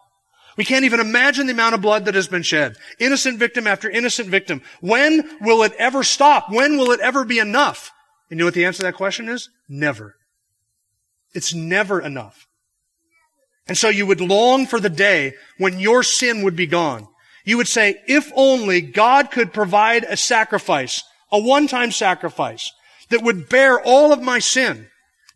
We 0.56 0.64
can't 0.64 0.84
even 0.84 1.00
imagine 1.00 1.46
the 1.46 1.52
amount 1.52 1.74
of 1.74 1.80
blood 1.80 2.04
that 2.04 2.14
has 2.14 2.28
been 2.28 2.42
shed. 2.42 2.76
Innocent 2.98 3.38
victim 3.38 3.66
after 3.66 3.88
innocent 3.88 4.28
victim. 4.28 4.60
When 4.80 5.38
will 5.40 5.62
it 5.62 5.72
ever 5.78 6.02
stop? 6.02 6.50
When 6.50 6.76
will 6.76 6.90
it 6.90 7.00
ever 7.00 7.24
be 7.24 7.38
enough? 7.38 7.90
And 8.28 8.38
you 8.38 8.42
know 8.42 8.46
what 8.46 8.54
the 8.54 8.66
answer 8.66 8.78
to 8.78 8.82
that 8.84 8.94
question 8.94 9.28
is? 9.28 9.48
Never. 9.68 10.16
It's 11.32 11.54
never 11.54 12.00
enough. 12.00 12.46
And 13.66 13.78
so 13.78 13.88
you 13.88 14.06
would 14.06 14.20
long 14.20 14.66
for 14.66 14.80
the 14.80 14.90
day 14.90 15.34
when 15.58 15.78
your 15.78 16.02
sin 16.02 16.42
would 16.42 16.56
be 16.56 16.66
gone. 16.66 17.06
You 17.44 17.56
would 17.56 17.68
say, 17.68 18.00
if 18.06 18.30
only 18.34 18.80
God 18.80 19.30
could 19.30 19.52
provide 19.52 20.04
a 20.04 20.16
sacrifice, 20.16 21.02
a 21.30 21.40
one-time 21.40 21.92
sacrifice 21.92 22.72
that 23.10 23.22
would 23.22 23.48
bear 23.48 23.80
all 23.80 24.12
of 24.12 24.22
my 24.22 24.38
sin, 24.40 24.88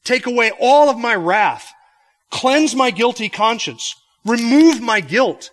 take 0.02 0.26
away 0.26 0.50
all 0.60 0.90
of 0.90 0.98
my 0.98 1.14
wrath, 1.14 1.72
cleanse 2.30 2.74
my 2.74 2.90
guilty 2.90 3.28
conscience, 3.28 3.94
remove 4.24 4.80
my 4.80 5.00
guilt, 5.00 5.50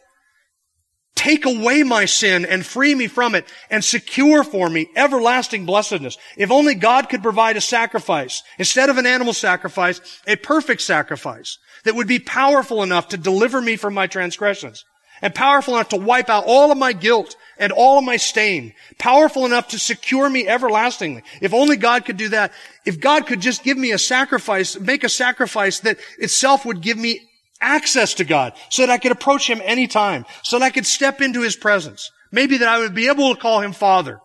take 1.15 1.45
away 1.45 1.84
my 1.84 2.06
sin 2.06 2.45
and 2.45 2.65
free 2.65 2.95
me 2.95 3.08
from 3.08 3.36
it 3.36 3.45
and 3.69 3.84
secure 3.84 4.43
for 4.43 4.69
me 4.69 4.89
everlasting 4.95 5.65
blessedness. 5.65 6.17
If 6.38 6.52
only 6.52 6.76
God 6.76 7.10
could 7.10 7.21
provide 7.21 7.58
a 7.58 7.62
sacrifice, 7.62 8.43
instead 8.58 8.89
of 8.89 8.97
an 8.97 9.06
animal 9.06 9.34
sacrifice, 9.34 10.02
a 10.26 10.36
perfect 10.36 10.82
sacrifice 10.82 11.58
that 11.84 11.95
would 11.95 12.08
be 12.08 12.19
powerful 12.19 12.84
enough 12.84 13.10
to 13.10 13.17
deliver 13.17 13.62
me 13.62 13.76
from 13.76 13.93
my 13.93 14.08
transgressions 14.08 14.86
and 15.21 15.36
powerful 15.36 15.76
enough 15.76 15.89
to 15.89 15.97
wipe 15.97 16.30
out 16.30 16.45
all 16.47 16.71
of 16.71 16.78
my 16.78 16.93
guilt 16.93 17.36
and 17.58 17.71
all 17.71 18.00
of 18.00 18.04
my 18.04 18.17
stain, 18.17 18.74
powerful 18.97 19.45
enough 19.45 19.67
to 19.69 19.80
secure 19.80 20.30
me 20.30 20.47
everlastingly. 20.47 21.24
If 21.41 21.54
only 21.54 21.78
God 21.78 22.06
could 22.06 22.17
do 22.17 22.30
that. 22.30 22.52
If 22.86 23.00
God 23.00 23.28
could 23.28 23.39
just 23.39 23.63
give 23.63 23.78
me 23.78 23.91
a 23.91 24.00
sacrifice, 24.00 24.80
make 24.80 25.04
a 25.04 25.10
sacrifice 25.10 25.80
that 25.82 26.00
itself 26.17 26.65
would 26.65 26.82
give 26.82 26.97
me 26.97 27.21
access 27.62 28.15
to 28.15 28.26
God 28.26 28.54
so 28.69 28.82
that 28.82 28.91
I 28.91 28.97
could 28.97 29.12
approach 29.12 29.50
Him 29.50 29.62
anytime, 29.63 30.26
so 30.43 30.60
that 30.60 30.65
I 30.65 30.69
could 30.69 30.86
step 30.86 31.21
into 31.21 31.41
His 31.41 31.56
presence. 31.56 32.12
Maybe 32.32 32.58
that 32.58 32.67
I 32.67 32.80
would 32.80 32.95
be 32.95 33.08
able 33.08 33.34
to 33.34 33.39
call 33.39 33.62
Him 33.62 33.74
Father 33.74 34.19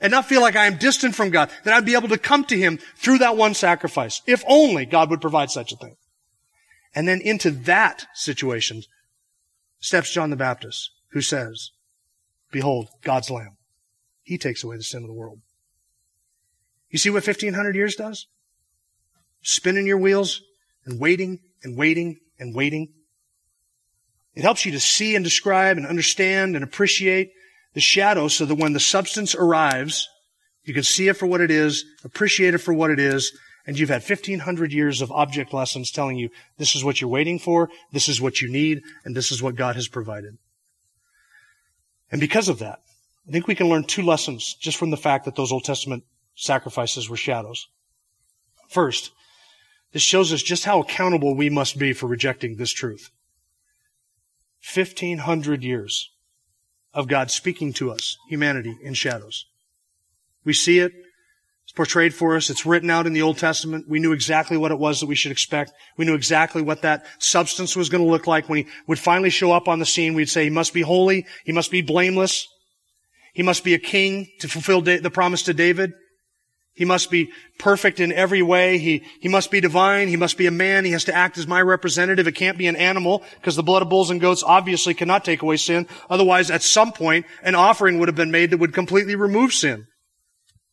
and 0.00 0.10
not 0.10 0.26
feel 0.26 0.40
like 0.40 0.56
I 0.56 0.66
am 0.66 0.76
distant 0.76 1.14
from 1.14 1.30
God, 1.30 1.50
that 1.64 1.72
I'd 1.72 1.86
be 1.86 1.94
able 1.94 2.08
to 2.08 2.18
come 2.18 2.44
to 2.44 2.56
Him 2.56 2.78
through 2.96 3.18
that 3.18 3.36
one 3.36 3.54
sacrifice. 3.54 4.20
If 4.26 4.44
only 4.46 4.84
God 4.84 5.10
would 5.10 5.20
provide 5.20 5.50
such 5.50 5.72
a 5.72 5.76
thing. 5.76 5.96
And 6.94 7.08
then 7.08 7.20
into 7.20 7.50
that 7.50 8.06
situation 8.14 8.82
steps 9.80 10.12
John 10.12 10.30
the 10.30 10.36
Baptist, 10.36 10.90
who 11.12 11.20
says, 11.20 11.70
Behold, 12.50 12.88
God's 13.02 13.30
Lamb. 13.30 13.56
He 14.22 14.38
takes 14.38 14.64
away 14.64 14.76
the 14.76 14.82
sin 14.82 15.02
of 15.02 15.08
the 15.08 15.14
world. 15.14 15.40
You 16.90 16.98
see 16.98 17.10
what 17.10 17.26
1500 17.26 17.74
years 17.74 17.96
does? 17.96 18.26
Spinning 19.42 19.86
your 19.86 19.98
wheels 19.98 20.42
and 20.84 20.98
waiting 21.00 21.40
and 21.62 21.76
waiting 21.76 22.18
and 22.38 22.54
waiting. 22.54 22.92
It 24.34 24.42
helps 24.42 24.66
you 24.66 24.72
to 24.72 24.80
see 24.80 25.14
and 25.14 25.24
describe 25.24 25.76
and 25.76 25.86
understand 25.86 26.54
and 26.54 26.64
appreciate 26.64 27.32
the 27.74 27.80
shadow 27.80 28.28
so 28.28 28.44
that 28.44 28.54
when 28.54 28.72
the 28.72 28.80
substance 28.80 29.34
arrives, 29.34 30.08
you 30.64 30.74
can 30.74 30.82
see 30.82 31.08
it 31.08 31.14
for 31.14 31.26
what 31.26 31.40
it 31.40 31.50
is, 31.50 31.84
appreciate 32.04 32.54
it 32.54 32.58
for 32.58 32.74
what 32.74 32.90
it 32.90 32.98
is, 32.98 33.32
And 33.66 33.76
you've 33.76 33.88
had 33.88 34.02
1500 34.02 34.72
years 34.72 35.02
of 35.02 35.10
object 35.10 35.52
lessons 35.52 35.90
telling 35.90 36.16
you 36.16 36.30
this 36.56 36.76
is 36.76 36.84
what 36.84 37.00
you're 37.00 37.10
waiting 37.10 37.38
for, 37.38 37.68
this 37.92 38.08
is 38.08 38.20
what 38.20 38.40
you 38.40 38.50
need, 38.50 38.82
and 39.04 39.16
this 39.16 39.32
is 39.32 39.42
what 39.42 39.56
God 39.56 39.74
has 39.74 39.88
provided. 39.88 40.38
And 42.10 42.20
because 42.20 42.48
of 42.48 42.60
that, 42.60 42.78
I 43.28 43.32
think 43.32 43.48
we 43.48 43.56
can 43.56 43.68
learn 43.68 43.82
two 43.82 44.02
lessons 44.02 44.54
just 44.54 44.78
from 44.78 44.90
the 44.90 44.96
fact 44.96 45.24
that 45.24 45.34
those 45.34 45.50
Old 45.50 45.64
Testament 45.64 46.04
sacrifices 46.36 47.10
were 47.10 47.16
shadows. 47.16 47.66
First, 48.68 49.10
this 49.96 50.02
shows 50.02 50.30
us 50.30 50.42
just 50.42 50.66
how 50.66 50.78
accountable 50.78 51.34
we 51.34 51.48
must 51.48 51.78
be 51.78 51.94
for 51.94 52.06
rejecting 52.06 52.56
this 52.56 52.70
truth. 52.70 53.08
1500 54.74 55.64
years 55.64 56.10
of 56.92 57.08
God 57.08 57.30
speaking 57.30 57.72
to 57.72 57.90
us, 57.90 58.18
humanity, 58.28 58.76
in 58.82 58.92
shadows. 58.92 59.46
We 60.44 60.52
see 60.52 60.80
it. 60.80 60.92
It's 61.64 61.72
portrayed 61.74 62.12
for 62.12 62.36
us. 62.36 62.50
It's 62.50 62.66
written 62.66 62.90
out 62.90 63.06
in 63.06 63.14
the 63.14 63.22
Old 63.22 63.38
Testament. 63.38 63.86
We 63.88 63.98
knew 63.98 64.12
exactly 64.12 64.58
what 64.58 64.70
it 64.70 64.78
was 64.78 65.00
that 65.00 65.06
we 65.06 65.14
should 65.14 65.32
expect. 65.32 65.72
We 65.96 66.04
knew 66.04 66.14
exactly 66.14 66.60
what 66.60 66.82
that 66.82 67.06
substance 67.18 67.74
was 67.74 67.88
going 67.88 68.04
to 68.04 68.10
look 68.10 68.26
like 68.26 68.50
when 68.50 68.64
he 68.64 68.70
would 68.86 68.98
finally 68.98 69.30
show 69.30 69.50
up 69.50 69.66
on 69.66 69.78
the 69.78 69.86
scene. 69.86 70.12
We'd 70.12 70.28
say 70.28 70.44
he 70.44 70.50
must 70.50 70.74
be 70.74 70.82
holy. 70.82 71.24
He 71.46 71.52
must 71.52 71.70
be 71.70 71.80
blameless. 71.80 72.46
He 73.32 73.42
must 73.42 73.64
be 73.64 73.72
a 73.72 73.78
king 73.78 74.28
to 74.40 74.48
fulfill 74.48 74.82
the 74.82 75.10
promise 75.10 75.44
to 75.44 75.54
David. 75.54 75.94
He 76.76 76.84
must 76.84 77.10
be 77.10 77.32
perfect 77.58 78.00
in 78.00 78.12
every 78.12 78.42
way. 78.42 78.76
He, 78.76 79.02
he 79.20 79.28
must 79.28 79.50
be 79.50 79.62
divine. 79.62 80.08
He 80.08 80.16
must 80.16 80.36
be 80.36 80.46
a 80.46 80.50
man. 80.50 80.84
He 80.84 80.90
has 80.90 81.04
to 81.04 81.14
act 81.14 81.38
as 81.38 81.46
my 81.46 81.62
representative. 81.62 82.28
It 82.28 82.34
can't 82.34 82.58
be 82.58 82.66
an 82.66 82.76
animal 82.76 83.22
because 83.36 83.56
the 83.56 83.62
blood 83.62 83.80
of 83.80 83.88
bulls 83.88 84.10
and 84.10 84.20
goats 84.20 84.42
obviously 84.46 84.92
cannot 84.92 85.24
take 85.24 85.40
away 85.40 85.56
sin. 85.56 85.88
Otherwise, 86.10 86.50
at 86.50 86.62
some 86.62 86.92
point, 86.92 87.24
an 87.42 87.54
offering 87.54 87.98
would 87.98 88.08
have 88.08 88.14
been 88.14 88.30
made 88.30 88.50
that 88.50 88.58
would 88.58 88.74
completely 88.74 89.16
remove 89.16 89.54
sin. 89.54 89.86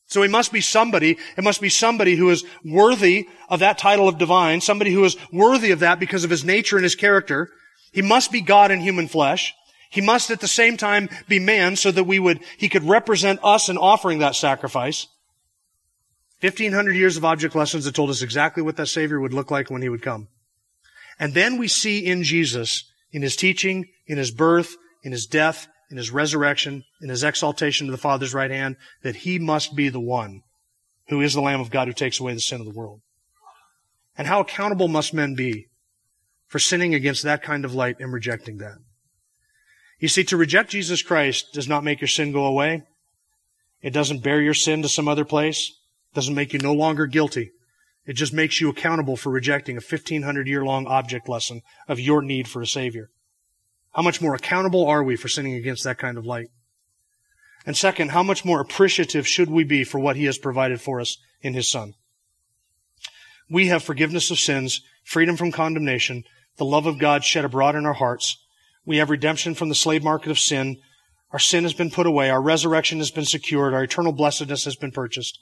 So 0.07 0.21
he 0.21 0.27
must 0.27 0.51
be 0.51 0.59
somebody, 0.59 1.17
it 1.37 1.43
must 1.43 1.61
be 1.61 1.69
somebody 1.69 2.17
who 2.17 2.29
is 2.29 2.43
worthy 2.65 3.29
of 3.49 3.61
that 3.61 3.77
title 3.77 4.09
of 4.09 4.17
divine, 4.17 4.59
somebody 4.59 4.91
who 4.91 5.05
is 5.05 5.15
worthy 5.31 5.71
of 5.71 5.79
that 5.79 6.01
because 6.01 6.25
of 6.25 6.29
his 6.29 6.43
nature 6.43 6.75
and 6.75 6.83
his 6.83 6.95
character. 6.95 7.49
He 7.93 8.01
must 8.01 8.29
be 8.29 8.41
God 8.41 8.71
in 8.71 8.81
human 8.81 9.07
flesh. 9.07 9.53
He 9.89 10.01
must 10.01 10.31
at 10.31 10.41
the 10.41 10.49
same 10.49 10.75
time 10.75 11.07
be 11.29 11.39
man 11.39 11.77
so 11.77 11.91
that 11.91 12.03
we 12.03 12.19
would, 12.19 12.41
he 12.57 12.67
could 12.67 12.83
represent 12.83 13.39
us 13.41 13.69
in 13.69 13.77
offering 13.77 14.19
that 14.19 14.35
sacrifice. 14.35 15.07
1500 16.43 16.93
years 16.97 17.15
of 17.15 17.23
object 17.23 17.55
lessons 17.55 17.85
that 17.85 17.95
told 17.95 18.09
us 18.09 18.21
exactly 18.21 18.61
what 18.61 18.75
that 18.75 18.87
Savior 18.87 19.17
would 19.21 19.33
look 19.33 19.49
like 19.49 19.71
when 19.71 19.81
he 19.81 19.87
would 19.87 20.01
come. 20.01 20.27
And 21.17 21.33
then 21.33 21.57
we 21.57 21.69
see 21.69 22.05
in 22.05 22.23
Jesus, 22.23 22.83
in 23.13 23.21
his 23.21 23.37
teaching, 23.37 23.85
in 24.07 24.17
his 24.17 24.29
birth, 24.29 24.75
in 25.03 25.13
his 25.13 25.25
death, 25.25 25.69
in 25.89 25.95
his 25.95 26.11
resurrection, 26.11 26.83
in 27.01 27.07
his 27.07 27.23
exaltation 27.23 27.87
to 27.87 27.91
the 27.91 27.97
Father's 27.97 28.33
right 28.33 28.51
hand, 28.51 28.75
that 29.03 29.15
he 29.15 29.39
must 29.39 29.73
be 29.73 29.87
the 29.87 30.01
one 30.01 30.41
who 31.07 31.21
is 31.21 31.33
the 31.33 31.41
Lamb 31.41 31.61
of 31.61 31.71
God 31.71 31.87
who 31.87 31.93
takes 31.93 32.19
away 32.19 32.33
the 32.33 32.41
sin 32.41 32.59
of 32.59 32.65
the 32.65 32.77
world. 32.77 32.99
And 34.17 34.27
how 34.27 34.41
accountable 34.41 34.89
must 34.89 35.13
men 35.13 35.35
be 35.35 35.67
for 36.47 36.59
sinning 36.59 36.93
against 36.93 37.23
that 37.23 37.41
kind 37.41 37.63
of 37.63 37.73
light 37.73 37.97
and 38.01 38.11
rejecting 38.11 38.57
that? 38.57 38.79
You 39.97 40.09
see, 40.09 40.25
to 40.25 40.35
reject 40.35 40.71
Jesus 40.71 41.01
Christ 41.01 41.53
does 41.53 41.69
not 41.69 41.85
make 41.85 42.01
your 42.01 42.09
sin 42.09 42.33
go 42.33 42.43
away. 42.45 42.83
It 43.81 43.93
doesn't 43.93 44.23
bear 44.23 44.41
your 44.41 44.53
sin 44.53 44.81
to 44.81 44.89
some 44.89 45.07
other 45.07 45.23
place. 45.23 45.71
Doesn't 46.13 46.35
make 46.35 46.53
you 46.53 46.59
no 46.59 46.73
longer 46.73 47.07
guilty. 47.07 47.51
It 48.05 48.13
just 48.13 48.33
makes 48.33 48.59
you 48.59 48.69
accountable 48.69 49.15
for 49.15 49.31
rejecting 49.31 49.77
a 49.77 49.81
1500 49.81 50.47
year 50.47 50.63
long 50.63 50.85
object 50.87 51.29
lesson 51.29 51.61
of 51.87 51.99
your 51.99 52.21
need 52.21 52.47
for 52.47 52.61
a 52.61 52.67
Savior. 52.67 53.09
How 53.93 54.01
much 54.01 54.21
more 54.21 54.35
accountable 54.35 54.85
are 54.85 55.03
we 55.03 55.15
for 55.15 55.27
sinning 55.27 55.53
against 55.53 55.83
that 55.83 55.97
kind 55.97 56.17
of 56.17 56.25
light? 56.25 56.47
And 57.65 57.77
second, 57.77 58.11
how 58.11 58.23
much 58.23 58.43
more 58.43 58.59
appreciative 58.59 59.27
should 59.27 59.49
we 59.49 59.63
be 59.63 59.83
for 59.83 59.99
what 59.99 60.15
He 60.15 60.25
has 60.25 60.37
provided 60.37 60.81
for 60.81 60.99
us 60.99 61.17
in 61.41 61.53
His 61.53 61.71
Son? 61.71 61.93
We 63.49 63.67
have 63.67 63.83
forgiveness 63.83 64.31
of 64.31 64.39
sins, 64.39 64.81
freedom 65.05 65.37
from 65.37 65.51
condemnation, 65.51 66.23
the 66.57 66.65
love 66.65 66.85
of 66.85 66.99
God 66.99 67.23
shed 67.23 67.45
abroad 67.45 67.75
in 67.75 67.85
our 67.85 67.93
hearts. 67.93 68.37
We 68.85 68.97
have 68.97 69.09
redemption 69.09 69.55
from 69.55 69.69
the 69.69 69.75
slave 69.75 70.03
market 70.03 70.29
of 70.31 70.39
sin. 70.39 70.77
Our 71.31 71.39
sin 71.39 71.63
has 71.63 71.73
been 71.73 71.89
put 71.89 72.05
away. 72.05 72.29
Our 72.29 72.41
resurrection 72.41 72.99
has 72.99 73.11
been 73.11 73.25
secured. 73.25 73.73
Our 73.73 73.83
eternal 73.83 74.11
blessedness 74.11 74.65
has 74.65 74.75
been 74.75 74.91
purchased. 74.91 75.39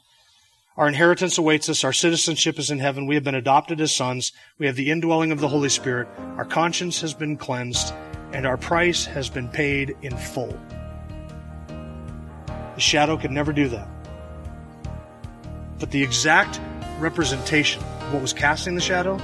Our 0.77 0.87
inheritance 0.87 1.37
awaits 1.37 1.67
us. 1.67 1.83
Our 1.83 1.91
citizenship 1.91 2.57
is 2.57 2.71
in 2.71 2.79
heaven. 2.79 3.05
We 3.05 3.15
have 3.15 3.25
been 3.25 3.35
adopted 3.35 3.81
as 3.81 3.93
sons. 3.93 4.31
We 4.57 4.67
have 4.67 4.77
the 4.77 4.89
indwelling 4.89 5.33
of 5.33 5.41
the 5.41 5.49
Holy 5.49 5.67
Spirit. 5.67 6.07
Our 6.37 6.45
conscience 6.45 7.01
has 7.01 7.13
been 7.13 7.35
cleansed, 7.35 7.93
and 8.31 8.47
our 8.47 8.55
price 8.55 9.03
has 9.03 9.29
been 9.29 9.49
paid 9.49 9.97
in 10.01 10.15
full. 10.15 10.57
The 12.75 12.79
shadow 12.79 13.17
could 13.17 13.31
never 13.31 13.51
do 13.51 13.67
that. 13.67 13.87
But 15.77 15.91
the 15.91 16.01
exact 16.01 16.61
representation 16.99 17.83
of 17.83 18.13
what 18.13 18.21
was 18.21 18.31
casting 18.31 18.75
the 18.75 18.81
shadow, 18.81 19.19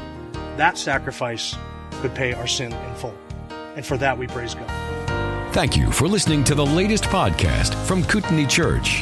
that 0.57 0.77
sacrifice 0.77 1.55
could 2.01 2.13
pay 2.13 2.33
our 2.33 2.47
sin 2.47 2.73
in 2.73 2.95
full. 2.95 3.15
And 3.77 3.85
for 3.85 3.95
that 3.97 4.17
we 4.17 4.27
praise 4.27 4.53
God. 4.53 5.53
Thank 5.53 5.77
you 5.77 5.93
for 5.93 6.09
listening 6.09 6.43
to 6.43 6.55
the 6.55 6.65
latest 6.65 7.05
podcast 7.05 7.73
from 7.85 8.03
Kootenai 8.03 8.47
Church. 8.47 9.01